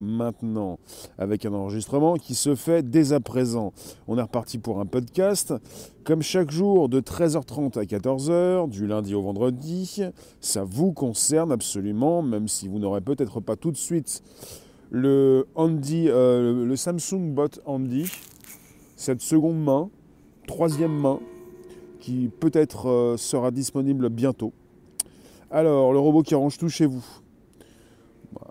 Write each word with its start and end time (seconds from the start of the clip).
maintenant 0.00 0.78
avec 1.18 1.44
un 1.44 1.52
enregistrement 1.52 2.14
qui 2.14 2.34
se 2.34 2.54
fait 2.54 2.88
dès 2.88 3.12
à 3.12 3.20
présent. 3.20 3.72
On 4.06 4.18
est 4.18 4.22
reparti 4.22 4.58
pour 4.58 4.80
un 4.80 4.86
podcast 4.86 5.54
comme 6.04 6.22
chaque 6.22 6.50
jour 6.50 6.88
de 6.88 7.00
13h30 7.00 7.78
à 7.78 7.84
14h 7.84 8.68
du 8.68 8.86
lundi 8.86 9.14
au 9.14 9.22
vendredi. 9.22 10.02
Ça 10.40 10.64
vous 10.64 10.92
concerne 10.92 11.52
absolument 11.52 12.22
même 12.22 12.48
si 12.48 12.68
vous 12.68 12.78
n'aurez 12.78 13.00
peut-être 13.00 13.40
pas 13.40 13.56
tout 13.56 13.72
de 13.72 13.76
suite 13.76 14.22
le 14.90 15.46
Andy, 15.54 16.06
euh, 16.08 16.64
le 16.64 16.76
Samsung 16.76 17.34
Bot 17.34 17.60
Andy, 17.66 18.10
cette 18.96 19.20
seconde 19.20 19.62
main, 19.62 19.90
troisième 20.46 20.96
main 20.96 21.20
qui 22.00 22.30
peut-être 22.40 22.88
euh, 22.88 23.16
sera 23.16 23.50
disponible 23.50 24.08
bientôt. 24.08 24.52
Alors, 25.50 25.92
le 25.92 25.98
robot 25.98 26.22
qui 26.22 26.34
arrange 26.34 26.56
tout 26.56 26.68
chez 26.68 26.86
vous. 26.86 27.04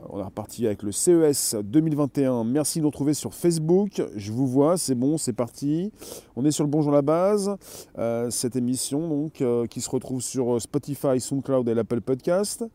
On 0.09 0.19
est 0.19 0.23
reparti 0.23 0.65
avec 0.65 0.83
le 0.83 0.91
CES 0.91 1.55
2021. 1.63 2.43
Merci 2.43 2.79
de 2.79 2.83
nous 2.83 2.89
retrouver 2.89 3.13
sur 3.13 3.33
Facebook. 3.33 4.01
Je 4.15 4.31
vous 4.31 4.47
vois, 4.47 4.77
c'est 4.77 4.95
bon, 4.95 5.17
c'est 5.17 5.33
parti. 5.33 5.91
On 6.35 6.45
est 6.45 6.51
sur 6.51 6.63
le 6.63 6.69
Bonjour 6.69 6.91
la 6.91 7.01
base. 7.01 7.55
Euh, 7.97 8.29
cette 8.29 8.55
émission 8.55 9.07
donc 9.07 9.41
euh, 9.41 9.65
qui 9.67 9.81
se 9.81 9.89
retrouve 9.89 10.21
sur 10.21 10.61
Spotify, 10.61 11.19
SoundCloud 11.19 11.67
et 11.69 11.73
l'Apple 11.73 12.01
Podcast. 12.01 12.65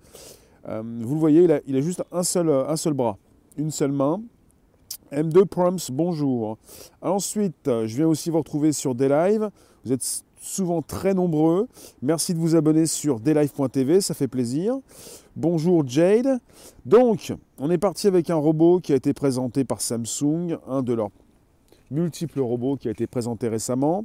Euh, 0.69 0.83
vous 1.01 1.15
le 1.15 1.21
voyez, 1.21 1.43
il 1.43 1.53
a, 1.53 1.79
a, 1.79 1.81
juste 1.81 2.03
un 2.13 2.23
seul, 2.23 2.49
un 2.49 2.77
seul 2.77 2.95
bras, 2.95 3.19
une 3.57 3.71
seule 3.71 3.93
main. 3.93 4.23
M2 5.11 5.45
Proms, 5.45 5.91
bonjour. 5.93 6.57
Ensuite, 7.03 7.67
je 7.67 7.97
viens 7.97 8.09
aussi 8.09 8.31
vous 8.31 8.39
retrouver 8.39 8.73
sur 8.73 8.95
des. 8.95 9.09
Vous 9.85 9.93
êtes 9.93 10.25
souvent 10.43 10.83
très 10.83 11.15
nombreux. 11.15 11.69
Merci 12.03 12.35
de 12.35 12.39
vous 12.39 12.57
abonner 12.57 12.87
sur 12.87 13.21
daylife.tv, 13.21 14.01
ça 14.01 14.13
fait 14.13 14.29
plaisir. 14.29 14.77
Bonjour 15.37 15.87
Jade. 15.87 16.41
Donc, 16.85 17.33
on 17.59 17.71
est 17.71 17.79
parti 17.79 18.09
avec 18.09 18.29
un 18.29 18.35
robot 18.35 18.81
qui 18.81 18.93
a 18.93 18.97
été 18.97 19.15
présenté 19.15 19.65
par 19.65 19.81
Samsung, 19.81 20.59
un 20.67 20.83
de 20.83 20.93
leurs 20.93 21.11
multiples 21.91 22.41
robots 22.41 22.77
qui 22.77 22.89
a 22.89 22.91
été 22.91 23.07
présenté 23.07 23.49
récemment. 23.49 24.05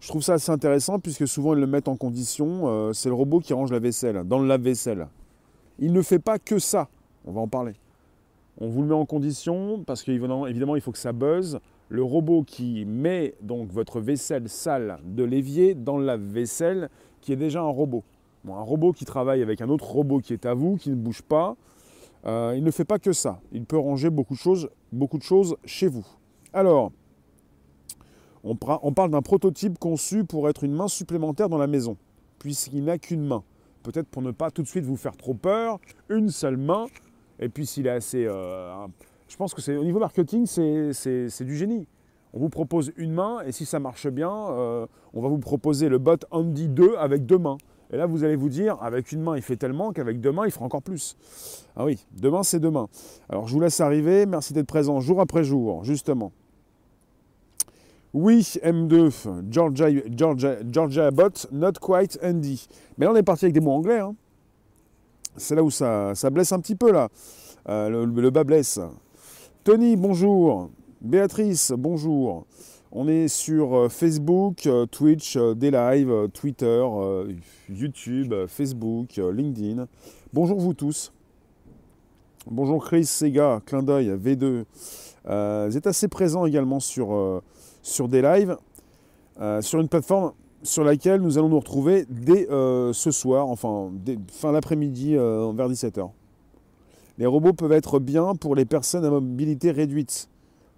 Je 0.00 0.08
trouve 0.08 0.22
ça 0.22 0.34
assez 0.34 0.52
intéressant 0.52 0.98
puisque 0.98 1.26
souvent 1.26 1.54
ils 1.54 1.60
le 1.60 1.66
mettent 1.66 1.88
en 1.88 1.96
condition. 1.96 2.64
Euh, 2.64 2.92
c'est 2.92 3.08
le 3.08 3.14
robot 3.14 3.40
qui 3.40 3.54
range 3.54 3.72
la 3.72 3.78
vaisselle, 3.78 4.24
dans 4.24 4.38
le 4.38 4.46
lave-vaisselle. 4.46 5.08
Il 5.78 5.94
ne 5.94 6.02
fait 6.02 6.18
pas 6.18 6.38
que 6.38 6.58
ça. 6.58 6.88
On 7.24 7.32
va 7.32 7.40
en 7.40 7.48
parler. 7.48 7.72
On 8.60 8.68
vous 8.68 8.82
le 8.82 8.88
met 8.88 8.94
en 8.94 9.06
condition 9.06 9.82
parce 9.84 10.02
qu'évidemment, 10.02 10.46
il 10.76 10.80
faut 10.82 10.92
que 10.92 10.98
ça 10.98 11.12
buzz 11.12 11.58
le 11.88 12.02
robot 12.02 12.42
qui 12.42 12.84
met 12.84 13.34
donc 13.40 13.70
votre 13.70 14.00
vaisselle 14.00 14.48
sale 14.48 14.98
de 15.04 15.22
l'évier 15.22 15.74
dans 15.74 15.98
la 15.98 16.16
vaisselle 16.16 16.88
qui 17.20 17.32
est 17.32 17.36
déjà 17.36 17.60
un 17.60 17.68
robot. 17.68 18.02
un 18.48 18.62
robot 18.62 18.92
qui 18.92 19.04
travaille 19.04 19.42
avec 19.42 19.60
un 19.60 19.68
autre 19.68 19.90
robot 19.90 20.20
qui 20.20 20.32
est 20.32 20.46
à 20.46 20.54
vous, 20.54 20.76
qui 20.76 20.90
ne 20.90 20.96
bouge 20.96 21.22
pas, 21.22 21.56
euh, 22.26 22.54
il 22.56 22.64
ne 22.64 22.70
fait 22.70 22.84
pas 22.84 22.98
que 22.98 23.12
ça. 23.12 23.40
Il 23.52 23.64
peut 23.64 23.78
ranger 23.78 24.10
beaucoup 24.10 24.34
de 24.34 24.38
choses, 24.38 24.68
beaucoup 24.92 25.18
de 25.18 25.22
choses 25.22 25.56
chez 25.64 25.88
vous. 25.88 26.06
Alors, 26.52 26.90
on, 28.42 28.56
on 28.82 28.92
parle 28.92 29.10
d'un 29.10 29.22
prototype 29.22 29.78
conçu 29.78 30.24
pour 30.24 30.48
être 30.48 30.64
une 30.64 30.74
main 30.74 30.88
supplémentaire 30.88 31.48
dans 31.48 31.58
la 31.58 31.66
maison, 31.66 31.96
puisqu'il 32.38 32.84
n'a 32.84 32.98
qu'une 32.98 33.24
main. 33.24 33.42
Peut-être 33.82 34.08
pour 34.08 34.22
ne 34.22 34.30
pas 34.30 34.50
tout 34.50 34.62
de 34.62 34.68
suite 34.68 34.84
vous 34.84 34.96
faire 34.96 35.16
trop 35.16 35.34
peur, 35.34 35.78
une 36.08 36.30
seule 36.30 36.56
main, 36.56 36.86
et 37.38 37.48
puis 37.48 37.66
s'il 37.66 37.86
est 37.86 37.90
assez... 37.90 38.24
Euh, 38.26 38.86
je 39.34 39.36
pense 39.36 39.52
que 39.52 39.60
c'est 39.60 39.76
au 39.76 39.82
niveau 39.82 39.98
marketing, 39.98 40.46
c'est 40.46 41.44
du 41.44 41.56
génie. 41.56 41.88
On 42.34 42.38
vous 42.38 42.50
propose 42.50 42.92
une 42.96 43.12
main 43.12 43.40
et 43.44 43.50
si 43.50 43.66
ça 43.66 43.80
marche 43.80 44.06
bien, 44.06 44.30
euh, 44.30 44.86
on 45.12 45.20
va 45.20 45.28
vous 45.28 45.40
proposer 45.40 45.88
le 45.88 45.98
bot 45.98 46.18
Andy 46.30 46.68
2 46.68 46.94
avec 46.96 47.26
deux 47.26 47.38
mains. 47.38 47.56
Et 47.92 47.96
là, 47.96 48.06
vous 48.06 48.22
allez 48.22 48.36
vous 48.36 48.48
dire, 48.48 48.80
avec 48.80 49.10
une 49.10 49.22
main, 49.22 49.34
il 49.34 49.42
fait 49.42 49.56
tellement 49.56 49.92
qu'avec 49.92 50.20
deux 50.20 50.30
mains, 50.30 50.46
il 50.46 50.52
fera 50.52 50.64
encore 50.64 50.82
plus. 50.82 51.16
Ah 51.74 51.84
oui, 51.84 51.98
deux 52.12 52.30
mains, 52.30 52.44
c'est 52.44 52.60
deux 52.60 52.70
mains. 52.70 52.86
Alors, 53.28 53.48
je 53.48 53.54
vous 53.54 53.58
laisse 53.58 53.80
arriver. 53.80 54.24
Merci 54.24 54.52
d'être 54.52 54.68
présent 54.68 55.00
jour 55.00 55.20
après 55.20 55.42
jour, 55.42 55.82
justement. 55.82 56.30
Oui, 58.12 58.42
M2, 58.62 59.50
Georgia, 59.50 59.88
Georgia, 60.16 60.58
Georgia 60.70 61.10
Bot, 61.10 61.48
not 61.50 61.72
quite 61.80 62.20
Andy. 62.22 62.68
Mais 62.98 63.06
là, 63.06 63.10
on 63.10 63.16
est 63.16 63.24
parti 63.24 63.46
avec 63.46 63.54
des 63.54 63.60
mots 63.60 63.72
anglais. 63.72 63.98
Hein. 63.98 64.14
C'est 65.36 65.56
là 65.56 65.64
où 65.64 65.72
ça, 65.72 66.14
blesse 66.30 66.52
un 66.52 66.60
petit 66.60 66.76
peu, 66.76 66.92
là. 66.92 67.08
Euh, 67.68 67.88
le, 67.88 68.04
le 68.04 68.30
bas 68.30 68.44
blesse. 68.44 68.78
Tony, 69.64 69.96
bonjour. 69.96 70.68
Béatrice, 71.00 71.72
bonjour. 71.74 72.44
On 72.92 73.08
est 73.08 73.28
sur 73.28 73.74
euh, 73.74 73.88
Facebook, 73.88 74.66
euh, 74.66 74.84
Twitch, 74.84 75.38
euh, 75.38 75.54
des 75.54 75.70
Twitter, 76.34 76.86
YouTube, 77.70 78.34
Facebook, 78.46 79.16
LinkedIn. 79.16 79.86
Bonjour 80.34 80.60
vous 80.60 80.74
tous. 80.74 81.14
Bonjour 82.46 82.84
Chris, 82.84 83.06
Sega, 83.06 83.62
clin 83.64 83.82
d'œil, 83.82 84.10
V2. 84.10 84.64
vous 85.24 85.76
êtes 85.78 85.86
assez 85.86 86.08
présents 86.08 86.44
également 86.44 86.78
sur, 86.78 87.40
sur 87.80 88.06
des 88.06 88.20
lives, 88.20 88.58
sur 89.62 89.80
une 89.80 89.88
plateforme 89.88 90.32
sur 90.62 90.84
laquelle 90.84 91.22
nous 91.22 91.38
allons 91.38 91.48
nous 91.48 91.58
retrouver 91.58 92.04
dès 92.10 92.46
ce 92.50 93.10
soir, 93.10 93.48
enfin 93.48 93.90
fin 94.30 94.52
l'après-midi 94.52 95.14
vers 95.14 95.70
17h. 95.70 96.10
Les 97.16 97.26
robots 97.26 97.52
peuvent 97.52 97.72
être 97.72 98.00
bien 98.00 98.34
pour 98.34 98.56
les 98.56 98.64
personnes 98.64 99.04
à 99.04 99.10
mobilité 99.10 99.70
réduite, 99.70 100.28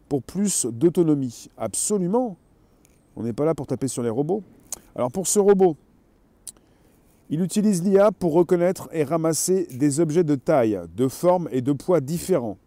pour 0.08 0.22
plus 0.22 0.66
d'autonomie. 0.66 1.48
Absolument. 1.56 2.36
On 3.16 3.22
n'est 3.22 3.32
pas 3.32 3.47
là 3.47 3.54
pour 3.54 3.66
taper 3.66 3.88
sur 3.88 4.02
les 4.02 4.10
robots. 4.10 4.42
Alors 4.94 5.10
pour 5.10 5.26
ce 5.26 5.38
robot, 5.38 5.76
il 7.30 7.41
utilise 7.41 7.82
l'IA 7.82 8.12
pour 8.12 8.34
reconnaître 8.34 8.88
et 8.92 9.02
ramasser 9.02 9.66
des 9.72 9.98
objets 9.98 10.25
de 10.25 10.34
taille, 10.34 10.78
de 10.94 11.08
forme 11.08 11.48
et 11.50 11.62
de 11.62 11.72
poids 11.72 12.00
différents. 12.00 12.58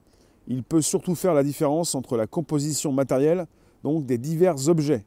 Il 0.47 0.63
peut 0.63 0.81
surtout 0.81 1.13
faire 1.13 1.35
la 1.35 1.43
différence 1.43 1.93
entre 1.93 2.17
la 2.17 2.25
composition 2.25 2.91
matérielle, 2.91 3.45
donc 3.83 4.07
des 4.07 4.17
divers 4.17 4.67
objets. 4.67 5.05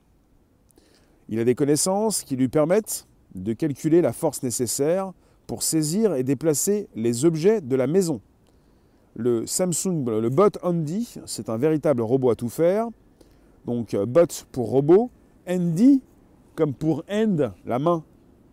Il 1.28 1.40
a 1.40 1.44
des 1.44 1.56
connaissances 1.56 2.22
qui 2.22 2.36
lui 2.36 2.48
permettent 2.48 3.08
de 3.34 3.52
calculer 3.52 4.02
la 4.02 4.12
force 4.12 4.42
nécessaire 4.44 5.12
pour 5.48 5.64
saisir 5.64 6.14
et 6.14 6.22
déplacer 6.22 6.88
les 6.94 7.24
objets 7.24 7.60
de 7.60 7.74
la 7.74 7.88
maison 7.88 8.20
le 9.14 9.46
Samsung, 9.46 10.04
le 10.06 10.28
Bot 10.28 10.58
Andy, 10.62 11.16
c'est 11.26 11.48
un 11.48 11.56
véritable 11.56 12.02
robot 12.02 12.30
à 12.30 12.34
tout 12.34 12.48
faire. 12.48 12.88
Donc 13.66 13.94
euh, 13.94 14.06
Bot 14.06 14.46
pour 14.52 14.70
robot, 14.70 15.10
Andy 15.48 16.00
comme 16.54 16.74
pour 16.74 17.02
End, 17.10 17.52
la 17.64 17.78
main, 17.78 18.04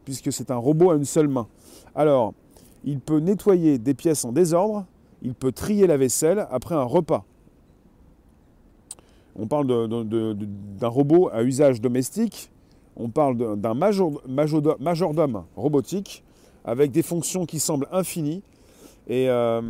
puisque 0.06 0.32
c'est 0.32 0.52
un 0.52 0.58
robot 0.58 0.92
à 0.92 0.96
une 0.96 1.06
seule 1.06 1.28
main. 1.28 1.48
Alors, 1.96 2.34
il 2.84 3.00
peut 3.00 3.20
nettoyer 3.20 3.78
des 3.78 3.94
pièces 3.94 4.24
en 4.24 4.32
désordre, 4.32 4.86
il 5.22 5.34
peut 5.34 5.52
trier 5.52 5.86
la 5.88 5.98
vaisselle 5.98 6.48
après 6.50 6.76
un 6.76 6.84
repas. 6.84 7.26
On 9.36 9.48
parle 9.48 9.68
d'un 9.68 10.88
robot 10.88 11.30
à 11.32 11.44
usage 11.44 11.82
domestique, 11.82 12.52
on 12.96 13.10
parle 13.10 13.58
d'un 13.58 13.74
majordome 13.74 15.46
robotique 15.56 16.24
avec 16.66 16.92
des 16.92 17.04
fonctions 17.04 17.46
qui 17.46 17.60
semblent 17.60 17.88
infinies. 17.92 18.44
Et 19.08 19.30
euh, 19.30 19.62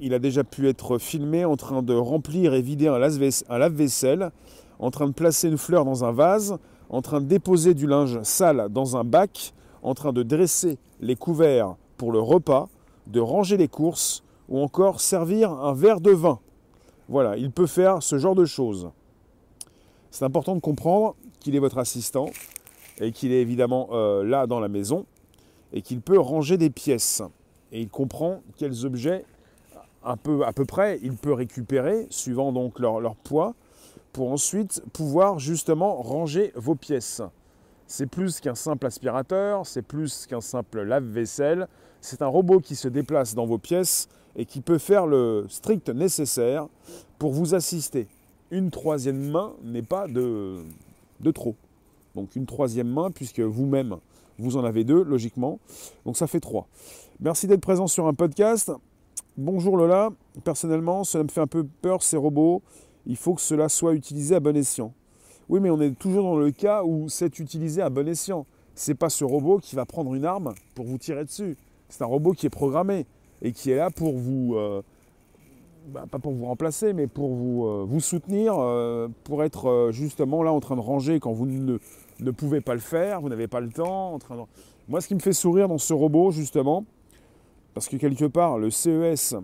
il 0.00 0.14
a 0.14 0.18
déjà 0.18 0.44
pu 0.44 0.68
être 0.68 0.98
filmé 0.98 1.44
en 1.44 1.56
train 1.56 1.82
de 1.82 1.94
remplir 1.94 2.54
et 2.54 2.62
vider 2.62 2.88
un 2.88 2.98
lave-vaisselle, 2.98 4.30
en 4.78 4.90
train 4.90 5.06
de 5.06 5.12
placer 5.12 5.48
une 5.48 5.58
fleur 5.58 5.84
dans 5.84 6.04
un 6.04 6.12
vase, 6.12 6.58
en 6.90 7.02
train 7.02 7.20
de 7.20 7.26
déposer 7.26 7.74
du 7.74 7.86
linge 7.86 8.20
sale 8.22 8.68
dans 8.70 8.96
un 8.96 9.04
bac, 9.04 9.54
en 9.82 9.94
train 9.94 10.12
de 10.12 10.22
dresser 10.22 10.78
les 11.00 11.16
couverts 11.16 11.76
pour 11.96 12.12
le 12.12 12.20
repas, 12.20 12.68
de 13.06 13.20
ranger 13.20 13.56
les 13.56 13.68
courses 13.68 14.22
ou 14.48 14.60
encore 14.60 15.00
servir 15.00 15.50
un 15.50 15.72
verre 15.72 16.00
de 16.00 16.10
vin. 16.10 16.40
Voilà, 17.08 17.36
il 17.36 17.50
peut 17.50 17.66
faire 17.66 18.02
ce 18.02 18.18
genre 18.18 18.34
de 18.34 18.44
choses. 18.44 18.90
C'est 20.10 20.24
important 20.24 20.54
de 20.54 20.60
comprendre 20.60 21.14
qu'il 21.40 21.54
est 21.56 21.60
votre 21.60 21.78
assistant 21.78 22.30
et 23.00 23.12
qu'il 23.12 23.32
est 23.32 23.40
évidemment 23.40 23.88
euh, 23.92 24.24
là 24.24 24.46
dans 24.46 24.60
la 24.60 24.68
maison 24.68 25.06
et 25.72 25.82
qu'il 25.82 26.00
peut 26.00 26.18
ranger 26.18 26.56
des 26.56 26.70
pièces. 26.70 27.22
Et 27.72 27.80
il 27.80 27.88
comprend 27.88 28.40
quels 28.56 28.86
objets 28.86 29.24
peu, 30.16 30.44
à 30.44 30.52
peu 30.52 30.64
près, 30.64 31.00
il 31.02 31.16
peut 31.16 31.32
récupérer, 31.32 32.06
suivant 32.10 32.52
donc 32.52 32.78
leur, 32.78 33.16
poids, 33.16 33.54
pour 34.12 34.30
ensuite 34.30 34.80
pouvoir 34.92 35.40
justement 35.40 36.00
ranger 36.00 36.52
vos 36.54 36.76
pièces. 36.76 37.22
C'est 37.88 38.06
plus 38.06 38.38
qu'un 38.38 38.54
simple 38.54 38.86
aspirateur, 38.86 39.66
c'est 39.66 39.82
plus 39.82 40.26
qu'un 40.26 40.40
simple 40.40 40.82
lave-vaisselle, 40.82 41.66
c'est 42.00 42.22
un 42.22 42.28
robot 42.28 42.60
qui 42.60 42.76
se 42.76 42.86
déplace 42.86 43.34
dans 43.34 43.46
vos 43.46 43.58
pièces 43.58 44.08
et 44.36 44.44
qui 44.44 44.60
peut 44.60 44.78
faire 44.78 45.06
le 45.06 45.46
strict 45.48 45.88
nécessaire 45.88 46.68
pour 47.18 47.32
vous 47.32 47.54
assister. 47.54 48.06
Une 48.52 48.70
troisième 48.70 49.30
main 49.30 49.54
n'est 49.64 49.82
pas 49.82 50.06
de, 50.06 50.58
de 51.18 51.30
trop. 51.32 51.56
Donc 52.14 52.36
une 52.36 52.46
troisième 52.46 52.88
main, 52.88 53.10
puisque 53.10 53.40
vous-même, 53.40 53.96
vous 54.38 54.56
en 54.56 54.64
avez 54.64 54.84
deux, 54.84 55.02
logiquement. 55.02 55.58
Donc 56.04 56.16
ça 56.16 56.26
fait 56.26 56.40
trois. 56.40 56.68
Merci 57.20 57.46
d'être 57.46 57.60
présent 57.60 57.86
sur 57.86 58.06
un 58.06 58.14
podcast. 58.14 58.70
Bonjour 59.38 59.76
Lola, 59.76 60.08
personnellement, 60.44 61.04
cela 61.04 61.24
me 61.24 61.28
fait 61.28 61.42
un 61.42 61.46
peu 61.46 61.66
peur 61.82 62.02
ces 62.02 62.16
robots. 62.16 62.62
Il 63.04 63.18
faut 63.18 63.34
que 63.34 63.42
cela 63.42 63.68
soit 63.68 63.92
utilisé 63.92 64.34
à 64.34 64.40
bon 64.40 64.56
escient. 64.56 64.94
Oui, 65.50 65.60
mais 65.60 65.68
on 65.68 65.78
est 65.78 65.90
toujours 65.90 66.22
dans 66.22 66.38
le 66.38 66.50
cas 66.52 66.82
où 66.84 67.10
c'est 67.10 67.38
utilisé 67.38 67.82
à 67.82 67.90
bon 67.90 68.08
escient. 68.08 68.46
C'est 68.74 68.94
pas 68.94 69.10
ce 69.10 69.24
robot 69.24 69.58
qui 69.58 69.76
va 69.76 69.84
prendre 69.84 70.14
une 70.14 70.24
arme 70.24 70.54
pour 70.74 70.86
vous 70.86 70.96
tirer 70.96 71.22
dessus. 71.22 71.58
C'est 71.90 72.00
un 72.00 72.06
robot 72.06 72.32
qui 72.32 72.46
est 72.46 72.50
programmé 72.50 73.04
et 73.42 73.52
qui 73.52 73.70
est 73.70 73.76
là 73.76 73.90
pour 73.90 74.16
vous, 74.16 74.54
euh, 74.56 74.80
bah, 75.88 76.06
pas 76.10 76.18
pour 76.18 76.32
vous 76.32 76.46
remplacer, 76.46 76.94
mais 76.94 77.06
pour 77.06 77.34
vous, 77.34 77.66
euh, 77.66 77.84
vous 77.86 78.00
soutenir, 78.00 78.54
euh, 78.58 79.06
pour 79.24 79.44
être 79.44 79.90
justement 79.92 80.42
là 80.44 80.52
en 80.54 80.60
train 80.60 80.76
de 80.76 80.80
ranger 80.80 81.20
quand 81.20 81.32
vous 81.32 81.44
ne, 81.44 82.30
pouvez 82.30 82.62
pas 82.62 82.72
le 82.72 82.80
faire, 82.80 83.20
vous 83.20 83.28
n'avez 83.28 83.48
pas 83.48 83.60
le 83.60 83.68
temps. 83.68 84.14
En 84.14 84.18
train. 84.18 84.46
Moi, 84.88 85.02
ce 85.02 85.08
qui 85.08 85.14
me 85.14 85.20
fait 85.20 85.34
sourire 85.34 85.68
dans 85.68 85.76
ce 85.76 85.92
robot, 85.92 86.30
justement, 86.30 86.86
parce 87.76 87.90
que 87.90 87.98
quelque 87.98 88.24
part, 88.24 88.56
le 88.56 88.70
CES, 88.70 89.34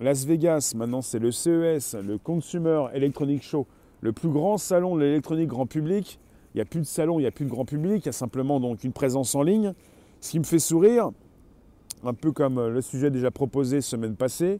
Las 0.00 0.26
Vegas, 0.26 0.72
maintenant 0.74 1.00
c'est 1.00 1.20
le 1.20 1.30
CES, 1.30 1.94
le 1.94 2.18
Consumer 2.18 2.86
Electronic 2.92 3.40
Show, 3.44 3.68
le 4.00 4.12
plus 4.12 4.30
grand 4.30 4.58
salon 4.58 4.96
de 4.96 5.02
l'électronique 5.02 5.46
grand 5.46 5.66
public. 5.66 6.18
Il 6.52 6.56
n'y 6.56 6.60
a 6.60 6.64
plus 6.64 6.80
de 6.80 6.86
salon, 6.86 7.20
il 7.20 7.22
n'y 7.22 7.28
a 7.28 7.30
plus 7.30 7.44
de 7.44 7.50
grand 7.50 7.64
public, 7.64 8.02
il 8.02 8.06
y 8.06 8.08
a 8.08 8.12
simplement 8.12 8.58
donc 8.58 8.82
une 8.82 8.92
présence 8.92 9.36
en 9.36 9.44
ligne. 9.44 9.74
Ce 10.20 10.32
qui 10.32 10.40
me 10.40 10.44
fait 10.44 10.58
sourire, 10.58 11.12
un 12.02 12.14
peu 12.14 12.32
comme 12.32 12.66
le 12.66 12.80
sujet 12.80 13.12
déjà 13.12 13.30
proposé 13.30 13.80
semaine 13.80 14.16
passée, 14.16 14.58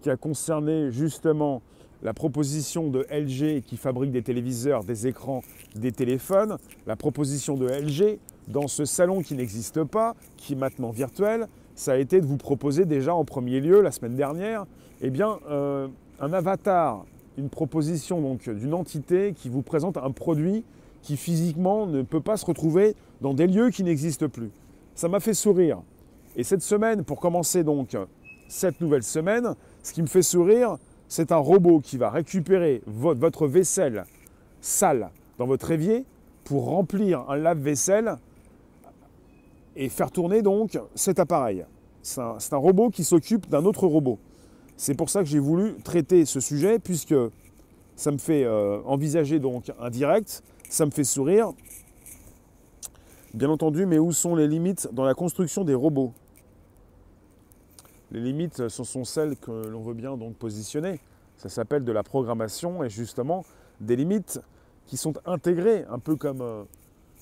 qui 0.00 0.08
a 0.08 0.16
concerné 0.16 0.90
justement 0.90 1.60
la 2.02 2.14
proposition 2.14 2.88
de 2.88 3.04
LG 3.10 3.60
qui 3.60 3.76
fabrique 3.76 4.10
des 4.10 4.22
téléviseurs, 4.22 4.84
des 4.84 5.06
écrans, 5.06 5.42
des 5.74 5.92
téléphones, 5.92 6.56
la 6.86 6.96
proposition 6.96 7.58
de 7.58 7.66
LG 7.66 8.18
dans 8.46 8.68
ce 8.68 8.86
salon 8.86 9.20
qui 9.20 9.34
n'existe 9.34 9.84
pas, 9.84 10.16
qui 10.38 10.54
est 10.54 10.56
maintenant 10.56 10.92
virtuel, 10.92 11.46
ça 11.78 11.92
a 11.92 11.96
été 11.96 12.20
de 12.20 12.26
vous 12.26 12.36
proposer 12.36 12.86
déjà 12.86 13.14
en 13.14 13.24
premier 13.24 13.60
lieu 13.60 13.80
la 13.80 13.92
semaine 13.92 14.16
dernière, 14.16 14.66
eh 15.00 15.10
bien, 15.10 15.38
euh, 15.48 15.86
un 16.18 16.32
avatar, 16.32 17.04
une 17.36 17.48
proposition 17.48 18.20
donc 18.20 18.50
d'une 18.50 18.74
entité 18.74 19.32
qui 19.32 19.48
vous 19.48 19.62
présente 19.62 19.96
un 19.96 20.10
produit 20.10 20.64
qui 21.02 21.16
physiquement 21.16 21.86
ne 21.86 22.02
peut 22.02 22.20
pas 22.20 22.36
se 22.36 22.44
retrouver 22.44 22.96
dans 23.20 23.32
des 23.32 23.46
lieux 23.46 23.70
qui 23.70 23.84
n'existent 23.84 24.28
plus. 24.28 24.50
Ça 24.96 25.08
m'a 25.08 25.20
fait 25.20 25.34
sourire. 25.34 25.78
Et 26.34 26.42
cette 26.42 26.62
semaine, 26.62 27.04
pour 27.04 27.20
commencer 27.20 27.62
donc 27.62 27.96
cette 28.48 28.80
nouvelle 28.80 29.04
semaine, 29.04 29.54
ce 29.84 29.92
qui 29.92 30.02
me 30.02 30.08
fait 30.08 30.22
sourire, 30.22 30.78
c'est 31.06 31.30
un 31.30 31.36
robot 31.36 31.78
qui 31.78 31.96
va 31.96 32.10
récupérer 32.10 32.82
votre 32.86 33.46
vaisselle 33.46 34.04
sale 34.60 35.10
dans 35.38 35.46
votre 35.46 35.70
évier 35.70 36.04
pour 36.42 36.64
remplir 36.64 37.24
un 37.30 37.36
lave-vaisselle 37.36 38.16
et 39.78 39.88
faire 39.88 40.10
tourner 40.10 40.42
donc 40.42 40.78
cet 40.94 41.20
appareil. 41.20 41.64
C'est 42.02 42.20
un, 42.20 42.36
un, 42.50 42.56
robot 42.56 42.90
qui 42.90 43.04
s'occupe 43.04 43.48
d'un 43.48 43.64
autre 43.64 43.86
robot. 43.86 44.18
C'est 44.76 44.94
pour 44.94 45.08
ça 45.08 45.20
que 45.20 45.28
j'ai 45.28 45.38
voulu 45.38 45.76
traiter 45.82 46.24
ce 46.24 46.40
sujet 46.40 46.78
puisque 46.78 47.14
ça 47.94 48.10
me 48.10 48.18
fait 48.18 48.44
euh, 48.44 48.80
envisager 48.84 49.38
donc 49.38 49.72
un 49.80 49.90
direct, 49.90 50.42
ça 50.68 50.84
me 50.84 50.90
fait 50.90 51.04
sourire. 51.04 51.52
Bien 53.34 53.50
entendu, 53.50 53.86
mais 53.86 53.98
où 53.98 54.12
sont 54.12 54.34
les 54.34 54.48
limites 54.48 54.88
dans 54.92 55.04
la 55.04 55.14
construction 55.14 55.64
des 55.64 55.74
robots? 55.74 56.12
Les 58.10 58.20
limites, 58.20 58.68
ce 58.68 58.84
sont 58.84 59.04
celles 59.04 59.36
que 59.36 59.50
l'on 59.68 59.82
veut 59.82 59.94
bien 59.94 60.16
donc 60.16 60.34
positionner. 60.34 61.00
Ça 61.36 61.48
s'appelle 61.48 61.84
de 61.84 61.92
la 61.92 62.02
programmation 62.02 62.82
et 62.82 62.90
justement 62.90 63.44
des 63.80 63.94
limites 63.96 64.40
qui 64.86 64.96
sont 64.96 65.14
intégrées, 65.26 65.84
un 65.88 65.98
peu 65.98 66.16
comme 66.16 66.40
euh, 66.40 66.64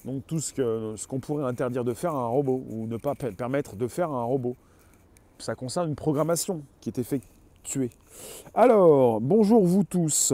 donc 0.07 0.25
tout 0.27 0.39
ce 0.39 0.55
qu'on 0.55 0.97
ce 0.97 1.07
qu'on 1.07 1.19
pourrait 1.19 1.45
interdire 1.45 1.85
de 1.85 1.93
faire 1.93 2.15
à 2.15 2.23
un 2.23 2.29
robot 2.29 2.65
ou 2.71 2.87
ne 2.87 2.97
pas 2.97 3.15
permettre 3.15 3.75
de 3.77 3.89
faire 3.89 4.11
à 4.13 4.21
un 4.21 4.25
robot. 4.25 4.57
Ça 5.39 5.55
concerne 5.55 5.89
une 5.89 5.97
programmation 5.97 6.63
qui 6.81 6.89
est 6.89 6.99
effectuée. 6.99 7.91
Alors, 8.55 9.21
bonjour 9.21 9.67
vous 9.67 9.85
tous. 9.85 10.33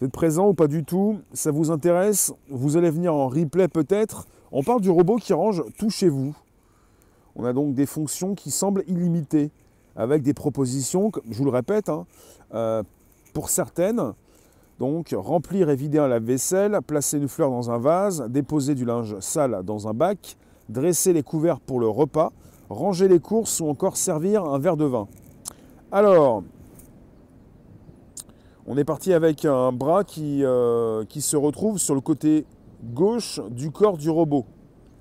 Vous 0.00 0.06
êtes 0.06 0.12
présents 0.12 0.48
ou 0.48 0.54
pas 0.54 0.66
du 0.66 0.82
tout? 0.82 1.20
Ça 1.32 1.52
vous 1.52 1.70
intéresse? 1.70 2.32
Vous 2.48 2.76
allez 2.76 2.90
venir 2.90 3.14
en 3.14 3.28
replay 3.28 3.68
peut-être? 3.68 4.26
On 4.50 4.62
parle 4.62 4.80
du 4.80 4.90
robot 4.90 5.16
qui 5.16 5.32
range 5.32 5.62
tout 5.78 5.90
chez 5.90 6.08
vous. 6.08 6.34
On 7.36 7.44
a 7.44 7.52
donc 7.52 7.74
des 7.74 7.86
fonctions 7.86 8.34
qui 8.34 8.50
semblent 8.50 8.82
illimitées, 8.88 9.50
avec 9.94 10.22
des 10.22 10.34
propositions, 10.34 11.12
je 11.30 11.38
vous 11.38 11.44
le 11.44 11.50
répète, 11.50 11.88
hein, 11.88 12.06
euh, 12.54 12.82
pour 13.32 13.48
certaines, 13.48 14.12
donc 14.82 15.14
remplir 15.16 15.70
et 15.70 15.76
vider 15.76 15.98
un 15.98 16.08
lave-vaisselle, 16.08 16.80
placer 16.84 17.16
une 17.16 17.28
fleur 17.28 17.50
dans 17.50 17.70
un 17.70 17.78
vase, 17.78 18.26
déposer 18.28 18.74
du 18.74 18.84
linge 18.84 19.16
sale 19.20 19.62
dans 19.62 19.86
un 19.86 19.94
bac, 19.94 20.36
dresser 20.68 21.12
les 21.12 21.22
couverts 21.22 21.60
pour 21.60 21.78
le 21.78 21.86
repas, 21.86 22.32
ranger 22.68 23.06
les 23.06 23.20
courses 23.20 23.60
ou 23.60 23.68
encore 23.68 23.96
servir 23.96 24.44
un 24.44 24.58
verre 24.58 24.76
de 24.76 24.84
vin. 24.84 25.06
Alors, 25.92 26.42
on 28.66 28.76
est 28.76 28.82
parti 28.82 29.12
avec 29.12 29.44
un 29.44 29.70
bras 29.70 30.02
qui, 30.02 30.44
euh, 30.44 31.04
se 31.08 31.36
retrouve 31.36 31.78
sur 31.78 31.94
le 31.94 32.00
côté 32.00 32.44
gauche 32.82 33.38
du 33.52 33.70
corps 33.70 33.96
du 33.96 34.10
robot. 34.10 34.46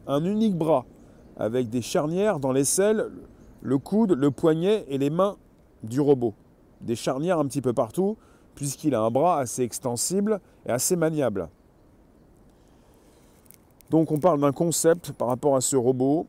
Un 0.06 0.24
unique 0.26 0.56
bras 0.56 0.86
avec 1.38 1.72
des 1.72 1.82
charnières 1.82 2.40
dans 2.40 2.52
l'aisselle, 2.52 3.08
le 3.64 3.80
coude, 3.80 4.12
le 4.12 4.30
poignet 4.30 4.86
et 4.90 5.00
les 5.00 5.10
mains 5.10 5.38
du 5.82 6.00
robot. 6.00 6.36
Des 6.82 6.96
charnières 6.96 7.40
un 7.40 7.46
petit 7.46 7.62
peu 7.62 7.74
partout, 7.74 8.18
puisqu'il 8.62 8.94
a 8.94 9.02
un 9.02 9.10
bras 9.10 9.40
assez 9.40 9.64
extensible 9.64 10.40
et 10.68 10.70
assez 10.70 10.96
maniable. 10.96 11.50
Donc 13.90 14.12
on 14.12 14.20
parle 14.20 14.40
d'un 14.40 14.52
concept 14.52 15.14
par 15.14 15.30
rapport 15.30 15.56
à 15.56 15.62
ce 15.62 15.76
robot. 15.76 16.28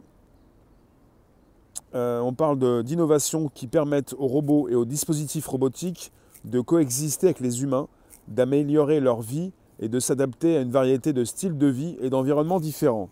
Euh, 1.95 2.21
on 2.21 2.33
parle 2.33 2.85
d'innovations 2.85 3.51
qui 3.53 3.67
permettent 3.67 4.15
aux 4.15 4.29
robots 4.29 4.67
et 4.71 4.75
aux 4.75 4.87
dispositifs 4.87 5.47
robotiques 5.47 6.11
de 6.45 6.63
coexister 6.63 7.27
avec 7.27 7.41
les 7.41 7.63
humains, 7.63 7.87
d'améliorer 8.29 9.01
leur 9.01 9.21
vie 9.21 9.53
et 9.79 9.91
de 9.91 10.01
s'adapter 10.01 10.57
à 10.57 10.63
une 10.63 10.71
variété 10.71 11.13
de 11.13 11.27
styles 11.27 11.59
de 11.59 11.67
vie 11.67 11.99
et 12.01 12.09
d'environnements 12.09 12.61
différents. 12.61 13.11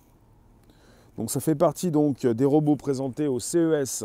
Donc 1.18 1.30
ça 1.30 1.40
fait 1.40 1.54
partie 1.54 1.90
des 1.90 2.44
robots 2.46 2.76
présentés 2.76 3.28
au 3.28 3.38
CES 3.38 4.02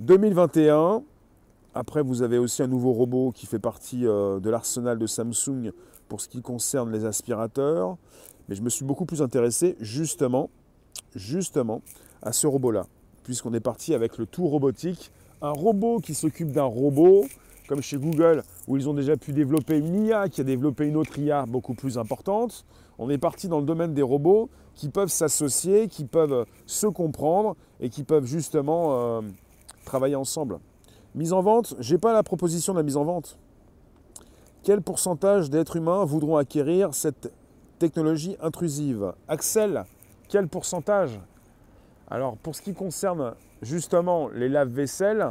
2021. 0.00 1.02
Après, 1.78 2.00
vous 2.02 2.22
avez 2.22 2.38
aussi 2.38 2.62
un 2.62 2.68
nouveau 2.68 2.92
robot 2.92 3.32
qui 3.32 3.44
fait 3.44 3.58
partie 3.58 4.06
euh, 4.06 4.40
de 4.40 4.48
l'arsenal 4.48 4.98
de 4.98 5.06
Samsung 5.06 5.72
pour 6.08 6.22
ce 6.22 6.28
qui 6.28 6.40
concerne 6.40 6.90
les 6.90 7.04
aspirateurs. 7.04 7.98
Mais 8.48 8.54
je 8.54 8.62
me 8.62 8.70
suis 8.70 8.86
beaucoup 8.86 9.04
plus 9.04 9.20
intéressé 9.20 9.76
justement, 9.78 10.48
justement 11.14 11.82
à 12.22 12.32
ce 12.32 12.46
robot-là, 12.46 12.86
puisqu'on 13.24 13.52
est 13.52 13.60
parti 13.60 13.92
avec 13.92 14.16
le 14.16 14.24
tout 14.24 14.48
robotique. 14.48 15.12
Un 15.42 15.50
robot 15.50 15.98
qui 15.98 16.14
s'occupe 16.14 16.50
d'un 16.50 16.64
robot, 16.64 17.26
comme 17.68 17.82
chez 17.82 17.98
Google, 17.98 18.42
où 18.66 18.78
ils 18.78 18.88
ont 18.88 18.94
déjà 18.94 19.18
pu 19.18 19.34
développer 19.34 19.76
une 19.76 20.06
IA 20.06 20.30
qui 20.30 20.40
a 20.40 20.44
développé 20.44 20.86
une 20.86 20.96
autre 20.96 21.18
IA 21.18 21.44
beaucoup 21.44 21.74
plus 21.74 21.98
importante. 21.98 22.64
On 22.98 23.10
est 23.10 23.18
parti 23.18 23.48
dans 23.48 23.60
le 23.60 23.66
domaine 23.66 23.92
des 23.92 24.00
robots 24.00 24.48
qui 24.74 24.88
peuvent 24.88 25.10
s'associer, 25.10 25.88
qui 25.88 26.06
peuvent 26.06 26.46
se 26.64 26.86
comprendre 26.86 27.54
et 27.80 27.90
qui 27.90 28.02
peuvent 28.02 28.24
justement 28.24 29.18
euh, 29.18 29.20
travailler 29.84 30.16
ensemble. 30.16 30.58
Mise 31.16 31.32
en 31.32 31.40
vente, 31.40 31.74
je 31.80 31.94
n'ai 31.94 31.98
pas 31.98 32.12
la 32.12 32.22
proposition 32.22 32.74
de 32.74 32.78
la 32.78 32.82
mise 32.82 32.98
en 32.98 33.04
vente. 33.04 33.38
Quel 34.62 34.82
pourcentage 34.82 35.48
d'êtres 35.48 35.76
humains 35.76 36.04
voudront 36.04 36.36
acquérir 36.36 36.92
cette 36.92 37.32
technologie 37.78 38.36
intrusive? 38.42 39.14
Axel, 39.26 39.84
quel 40.28 40.46
pourcentage? 40.46 41.18
Alors 42.10 42.36
pour 42.36 42.54
ce 42.54 42.60
qui 42.60 42.74
concerne 42.74 43.34
justement 43.62 44.28
les 44.28 44.50
lave-vaisselle, 44.50 45.26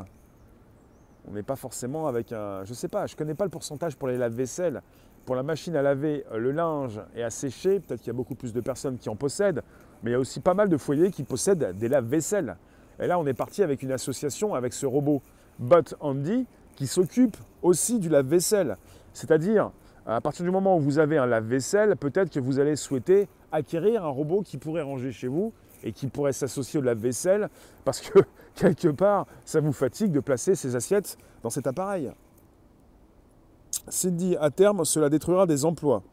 on 1.29 1.33
n'est 1.33 1.43
pas 1.43 1.55
forcément 1.55 2.07
avec 2.07 2.31
un... 2.31 2.63
Je 2.63 2.71
ne 2.71 2.75
sais 2.75 2.87
pas, 2.87 3.05
je 3.05 3.13
ne 3.13 3.17
connais 3.19 3.35
pas 3.35 3.43
le 3.43 3.51
pourcentage 3.51 3.95
pour 3.95 4.07
les 4.07 4.17
lave-vaisselle. 4.17 4.81
Pour 5.27 5.35
la 5.35 5.43
machine 5.43 5.75
à 5.75 5.83
laver 5.83 6.25
euh, 6.31 6.37
le 6.37 6.51
linge 6.51 6.99
et 7.15 7.23
à 7.23 7.29
sécher, 7.29 7.79
peut-être 7.79 7.99
qu'il 7.99 8.07
y 8.07 8.15
a 8.15 8.17
beaucoup 8.17 8.35
plus 8.35 8.53
de 8.53 8.61
personnes 8.61 8.97
qui 8.97 9.09
en 9.09 9.15
possèdent, 9.15 9.61
mais 10.01 10.11
il 10.11 10.13
y 10.13 10.15
a 10.15 10.19
aussi 10.19 10.39
pas 10.39 10.53
mal 10.55 10.69
de 10.69 10.77
foyers 10.77 11.11
qui 11.11 11.23
possèdent 11.23 11.77
des 11.77 11.89
lave-vaisselle. 11.89 12.57
Et 12.99 13.07
là, 13.07 13.19
on 13.19 13.25
est 13.25 13.33
parti 13.33 13.61
avec 13.61 13.83
une 13.83 13.91
association 13.91 14.55
avec 14.55 14.73
ce 14.73 14.85
robot 14.85 15.21
But 15.59 15.95
Andy 15.99 16.45
qui 16.75 16.87
s'occupe 16.87 17.37
aussi 17.61 17.99
du 17.99 18.09
lave-vaisselle. 18.09 18.77
C'est-à-dire, 19.13 19.71
à 20.05 20.21
partir 20.21 20.45
du 20.45 20.51
moment 20.51 20.77
où 20.77 20.81
vous 20.81 20.99
avez 20.99 21.17
un 21.17 21.25
lave-vaisselle, 21.25 21.95
peut-être 21.95 22.29
que 22.29 22.39
vous 22.39 22.59
allez 22.59 22.75
souhaiter 22.75 23.27
acquérir 23.51 24.05
un 24.05 24.09
robot 24.09 24.41
qui 24.41 24.57
pourrait 24.57 24.81
ranger 24.81 25.11
chez 25.11 25.27
vous 25.27 25.53
et 25.83 25.93
qui 25.93 26.07
pourrait 26.07 26.33
s'associer 26.33 26.79
au 26.79 26.83
lave-vaisselle 26.83 27.49
parce 27.85 28.01
que 28.01 28.19
quelque 28.55 28.89
part, 28.89 29.25
ça 29.45 29.61
vous 29.61 29.73
fatigue 29.73 30.11
de 30.11 30.19
placer 30.19 30.55
ces 30.55 30.75
assiettes 30.75 31.17
dans 31.43 31.49
cet 31.49 31.67
appareil. 31.67 32.11
dit 34.03 34.35
à 34.39 34.49
terme, 34.49 34.83
cela 34.83 35.09
détruira 35.09 35.45
des 35.45 35.63
emplois. 35.65 36.03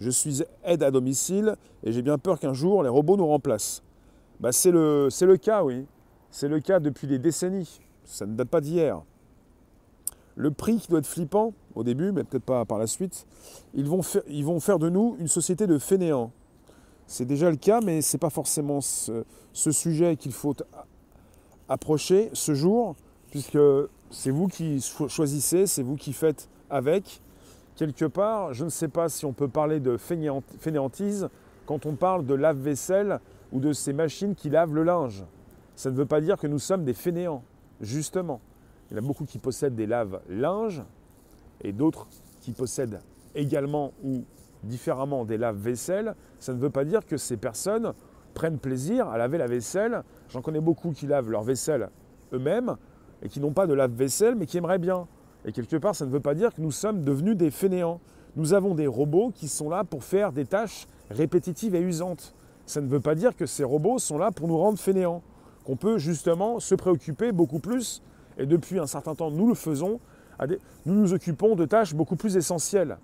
Je 0.00 0.10
suis 0.10 0.42
aide 0.64 0.82
à 0.82 0.90
domicile 0.90 1.56
et 1.82 1.92
j'ai 1.92 2.02
bien 2.02 2.18
peur 2.18 2.38
qu'un 2.38 2.52
jour 2.52 2.82
les 2.82 2.88
robots 2.88 3.16
nous 3.16 3.26
remplacent. 3.26 3.82
Bah, 4.40 4.52
c'est 4.52 4.70
le, 4.70 5.08
le 5.20 5.36
cas, 5.36 5.64
oui. 5.64 5.84
C'est 6.30 6.48
le 6.48 6.60
cas 6.60 6.78
depuis 6.78 7.08
des 7.08 7.18
décennies. 7.18 7.80
Ça 8.08 8.24
ne 8.24 8.34
date 8.34 8.48
pas 8.48 8.62
d'hier. 8.62 9.02
Le 10.34 10.50
prix 10.50 10.78
qui 10.78 10.88
doit 10.88 11.00
être 11.00 11.06
flippant 11.06 11.52
au 11.74 11.84
début, 11.84 12.10
mais 12.10 12.24
peut-être 12.24 12.44
pas 12.44 12.64
par 12.64 12.78
la 12.78 12.86
suite, 12.86 13.26
ils 13.74 13.86
vont, 13.86 14.02
faire, 14.02 14.22
ils 14.28 14.44
vont 14.44 14.60
faire 14.60 14.78
de 14.78 14.88
nous 14.88 15.16
une 15.20 15.28
société 15.28 15.66
de 15.66 15.78
fainéants. 15.78 16.32
C'est 17.06 17.26
déjà 17.26 17.50
le 17.50 17.56
cas, 17.56 17.80
mais 17.82 18.00
ce 18.00 18.16
n'est 18.16 18.18
pas 18.18 18.30
forcément 18.30 18.80
ce, 18.80 19.24
ce 19.52 19.70
sujet 19.72 20.16
qu'il 20.16 20.32
faut 20.32 20.56
approcher 21.68 22.30
ce 22.32 22.54
jour, 22.54 22.96
puisque 23.30 23.58
c'est 24.10 24.30
vous 24.30 24.46
qui 24.46 24.80
choisissez, 25.08 25.66
c'est 25.66 25.82
vous 25.82 25.96
qui 25.96 26.14
faites 26.14 26.48
avec. 26.70 27.20
Quelque 27.76 28.06
part, 28.06 28.54
je 28.54 28.64
ne 28.64 28.70
sais 28.70 28.88
pas 28.88 29.08
si 29.08 29.26
on 29.26 29.32
peut 29.32 29.48
parler 29.48 29.80
de 29.80 29.98
fainéantise 29.98 31.28
quand 31.66 31.84
on 31.84 31.94
parle 31.94 32.24
de 32.24 32.34
lave-vaisselle 32.34 33.20
ou 33.52 33.60
de 33.60 33.74
ces 33.74 33.92
machines 33.92 34.34
qui 34.34 34.48
lavent 34.48 34.74
le 34.74 34.82
linge. 34.82 35.24
Ça 35.76 35.90
ne 35.90 35.96
veut 35.96 36.06
pas 36.06 36.22
dire 36.22 36.38
que 36.38 36.46
nous 36.46 36.58
sommes 36.58 36.84
des 36.84 36.94
fainéants, 36.94 37.42
justement. 37.80 38.40
Il 38.90 38.94
y 38.94 39.00
en 39.00 39.02
a 39.02 39.06
beaucoup 39.06 39.24
qui 39.24 39.38
possèdent 39.38 39.74
des 39.74 39.86
laves-linges 39.86 40.82
et 41.62 41.72
d'autres 41.72 42.08
qui 42.40 42.52
possèdent 42.52 43.00
également 43.34 43.92
ou 44.02 44.24
différemment 44.62 45.24
des 45.24 45.36
laves-vaisselle. 45.36 46.14
Ça 46.38 46.52
ne 46.52 46.58
veut 46.58 46.70
pas 46.70 46.84
dire 46.84 47.06
que 47.06 47.16
ces 47.16 47.36
personnes 47.36 47.92
prennent 48.34 48.58
plaisir 48.58 49.08
à 49.08 49.18
laver 49.18 49.38
la 49.38 49.46
vaisselle. 49.46 50.02
J'en 50.28 50.42
connais 50.42 50.60
beaucoup 50.60 50.92
qui 50.92 51.06
lavent 51.06 51.30
leur 51.30 51.42
vaisselle 51.42 51.90
eux-mêmes 52.32 52.76
et 53.22 53.28
qui 53.28 53.40
n'ont 53.40 53.52
pas 53.52 53.66
de 53.66 53.74
lave-vaisselle 53.74 54.34
mais 54.34 54.46
qui 54.46 54.58
aimeraient 54.58 54.78
bien. 54.78 55.06
Et 55.44 55.52
quelque 55.52 55.76
part, 55.76 55.94
ça 55.94 56.06
ne 56.06 56.10
veut 56.10 56.20
pas 56.20 56.34
dire 56.34 56.54
que 56.54 56.60
nous 56.60 56.70
sommes 56.70 57.04
devenus 57.04 57.36
des 57.36 57.50
fainéants. 57.50 58.00
Nous 58.36 58.52
avons 58.52 58.74
des 58.74 58.86
robots 58.86 59.32
qui 59.34 59.48
sont 59.48 59.68
là 59.68 59.84
pour 59.84 60.04
faire 60.04 60.32
des 60.32 60.44
tâches 60.44 60.86
répétitives 61.10 61.74
et 61.74 61.80
usantes. 61.80 62.34
Ça 62.66 62.80
ne 62.80 62.86
veut 62.86 63.00
pas 63.00 63.14
dire 63.14 63.34
que 63.34 63.46
ces 63.46 63.64
robots 63.64 63.98
sont 63.98 64.18
là 64.18 64.30
pour 64.30 64.48
nous 64.48 64.58
rendre 64.58 64.78
fainéants. 64.78 65.22
Qu'on 65.68 65.76
peut 65.76 65.98
justement 65.98 66.60
se 66.60 66.74
préoccuper 66.74 67.30
beaucoup 67.30 67.58
plus, 67.58 68.02
et 68.38 68.46
depuis 68.46 68.78
un 68.78 68.86
certain 68.86 69.14
temps 69.14 69.30
nous 69.30 69.48
le 69.48 69.54
faisons, 69.54 70.00
nous 70.86 70.94
nous 70.94 71.12
occupons 71.12 71.56
de 71.56 71.66
tâches 71.66 71.94
beaucoup 71.94 72.16
plus 72.16 72.38
essentielles. 72.38 72.96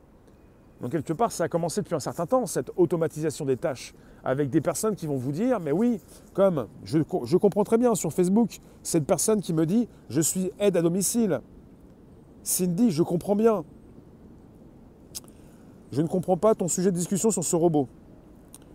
Donc 0.80 0.92
quelque 0.92 1.12
part, 1.12 1.30
ça 1.30 1.44
a 1.44 1.48
commencé 1.48 1.82
depuis 1.82 1.94
un 1.94 2.00
certain 2.00 2.24
temps, 2.24 2.46
cette 2.46 2.70
automatisation 2.78 3.44
des 3.44 3.58
tâches, 3.58 3.92
avec 4.24 4.48
des 4.48 4.62
personnes 4.62 4.96
qui 4.96 5.06
vont 5.06 5.18
vous 5.18 5.30
dire, 5.30 5.60
mais 5.60 5.72
oui, 5.72 6.00
comme 6.32 6.66
je, 6.84 7.36
comprends 7.36 7.64
très 7.64 7.76
bien 7.76 7.94
sur 7.94 8.14
Facebook, 8.14 8.58
cette 8.82 9.04
personne 9.04 9.42
qui 9.42 9.52
me 9.52 9.66
dit, 9.66 9.86
je 10.08 10.22
suis 10.22 10.50
aide 10.58 10.78
à 10.78 10.80
domicile. 10.80 11.42
Cindy, 12.44 12.90
je 12.90 13.02
comprends 13.02 13.36
bien. 13.36 13.62
Je 15.92 16.00
ne 16.00 16.06
comprends 16.06 16.38
pas 16.38 16.54
ton 16.54 16.68
sujet 16.68 16.90
de 16.90 16.96
discussion 16.96 17.30
sur 17.30 17.44
ce 17.44 17.56
robot. 17.56 17.88